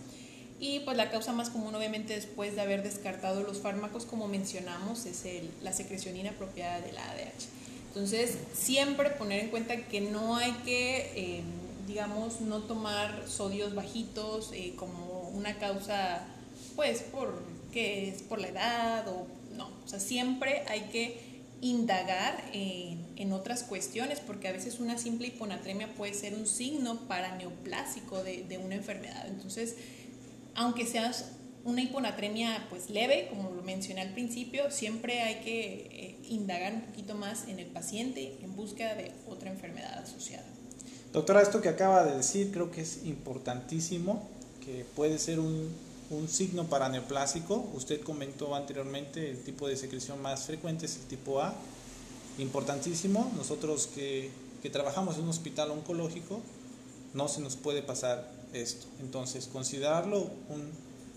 Y 0.58 0.80
pues 0.80 0.96
la 0.96 1.10
causa 1.10 1.32
más 1.32 1.48
común 1.48 1.74
obviamente 1.74 2.14
después 2.14 2.54
de 2.54 2.60
haber 2.60 2.82
descartado 2.82 3.42
los 3.44 3.60
fármacos, 3.60 4.04
como 4.04 4.28
mencionamos, 4.28 5.06
es 5.06 5.24
la 5.62 5.72
secreción 5.72 6.16
inapropiada 6.16 6.80
de 6.80 6.92
la 6.92 7.08
ADH. 7.12 7.48
Entonces, 7.88 8.36
siempre 8.52 9.10
poner 9.10 9.40
en 9.40 9.48
cuenta 9.48 9.76
que 9.76 10.00
no 10.00 10.36
hay 10.36 10.52
que, 10.64 11.12
eh, 11.16 11.42
digamos, 11.86 12.40
no 12.40 12.58
tomar 12.60 13.24
sodios 13.26 13.74
bajitos 13.74 14.50
eh, 14.52 14.74
como 14.76 15.30
una 15.30 15.58
causa 15.58 16.26
pues 16.80 17.04
porque 17.12 18.08
es 18.08 18.22
por 18.22 18.40
la 18.40 18.48
edad 18.48 19.06
o 19.06 19.26
no. 19.54 19.68
O 19.84 19.86
sea, 19.86 20.00
siempre 20.00 20.62
hay 20.66 20.88
que 20.90 21.20
indagar 21.60 22.42
en, 22.54 23.32
otras 23.34 23.64
cuestiones, 23.64 24.18
porque 24.18 24.48
a 24.48 24.52
veces 24.52 24.80
una 24.80 24.96
simple 24.96 25.26
hiponatremia 25.26 25.92
puede 25.94 26.14
ser 26.14 26.32
un 26.32 26.46
signo 26.46 27.00
paraneoplásico 27.06 28.24
de, 28.24 28.44
de 28.44 28.56
una 28.56 28.76
enfermedad. 28.76 29.26
Entonces, 29.28 29.76
aunque 30.54 30.86
sea 30.86 31.12
una 31.64 31.82
hiponatremia 31.82 32.66
pues 32.70 32.88
leve, 32.88 33.28
como 33.28 33.50
lo 33.50 33.60
mencioné 33.60 34.00
al 34.00 34.14
principio, 34.14 34.70
siempre 34.70 35.20
hay 35.20 35.44
que 35.44 35.86
eh, 35.90 36.18
indagar 36.30 36.72
un 36.72 36.80
poquito 36.80 37.14
más 37.14 37.46
en 37.46 37.58
el 37.58 37.66
paciente 37.66 38.38
en 38.42 38.56
búsqueda 38.56 38.94
de 38.94 39.12
otra 39.28 39.50
enfermedad 39.50 39.98
asociada. 39.98 40.46
Doctora, 41.12 41.42
esto 41.42 41.60
que 41.60 41.68
acaba 41.68 42.04
de 42.04 42.16
decir 42.16 42.50
creo 42.50 42.70
que 42.70 42.80
es 42.80 43.04
importantísimo, 43.04 44.26
que 44.64 44.86
puede 44.96 45.18
ser 45.18 45.40
un 45.40 45.89
un 46.10 46.28
signo 46.28 46.64
paraneoplásico. 46.64 47.70
Usted 47.74 48.02
comentó 48.02 48.54
anteriormente 48.54 49.30
el 49.30 49.42
tipo 49.42 49.68
de 49.68 49.76
secreción 49.76 50.20
más 50.20 50.44
frecuente 50.44 50.86
es 50.86 50.96
el 50.96 51.02
tipo 51.02 51.40
A. 51.40 51.54
Importantísimo, 52.38 53.32
nosotros 53.36 53.88
que, 53.94 54.30
que 54.62 54.70
trabajamos 54.70 55.16
en 55.16 55.24
un 55.24 55.28
hospital 55.30 55.70
oncológico, 55.70 56.40
no 57.14 57.28
se 57.28 57.40
nos 57.40 57.56
puede 57.56 57.82
pasar 57.82 58.30
esto. 58.52 58.86
Entonces, 59.00 59.48
considerarlo 59.52 60.30
un 60.48 60.70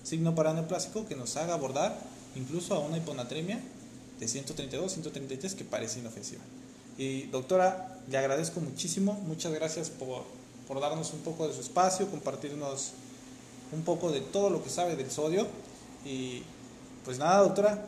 signo 0.03 0.35
paraneoplásico 0.35 1.07
que 1.07 1.15
nos 1.15 1.37
haga 1.37 1.53
abordar 1.53 1.97
incluso 2.35 2.75
a 2.75 2.79
una 2.79 2.97
hiponatremia 2.97 3.61
de 4.19 4.27
132, 4.27 4.91
133 4.91 5.55
que 5.55 5.63
parece 5.63 5.99
inofensiva. 5.99 6.43
Y 6.97 7.23
doctora, 7.23 7.99
le 8.09 8.17
agradezco 8.17 8.59
muchísimo, 8.59 9.13
muchas 9.25 9.53
gracias 9.53 9.89
por, 9.89 10.23
por 10.67 10.79
darnos 10.79 11.13
un 11.13 11.19
poco 11.19 11.47
de 11.47 11.53
su 11.53 11.61
espacio, 11.61 12.09
compartirnos 12.09 12.91
un 13.73 13.83
poco 13.83 14.11
de 14.11 14.21
todo 14.21 14.49
lo 14.49 14.63
que 14.63 14.69
sabe 14.69 14.95
del 14.95 15.11
sodio. 15.11 15.47
Y 16.05 16.43
pues 17.05 17.17
nada, 17.17 17.39
doctora, 17.39 17.85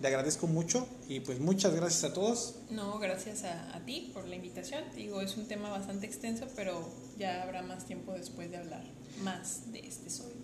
le 0.00 0.08
agradezco 0.08 0.46
mucho 0.46 0.86
y 1.08 1.20
pues 1.20 1.40
muchas 1.40 1.74
gracias 1.74 2.04
a 2.04 2.12
todos. 2.12 2.56
No, 2.70 2.98
gracias 2.98 3.44
a, 3.44 3.74
a, 3.74 3.80
ti 3.80 4.10
por 4.12 4.26
la 4.26 4.36
invitación. 4.36 4.82
Digo, 4.96 5.20
es 5.20 5.36
un 5.36 5.46
tema 5.46 5.70
bastante 5.70 6.06
extenso, 6.06 6.46
pero 6.56 6.88
ya 7.18 7.42
habrá 7.42 7.62
más 7.62 7.86
tiempo 7.86 8.12
después 8.12 8.50
de 8.50 8.56
hablar 8.56 8.82
más 9.22 9.72
de 9.72 9.80
este 9.80 10.10
sodio. 10.10 10.32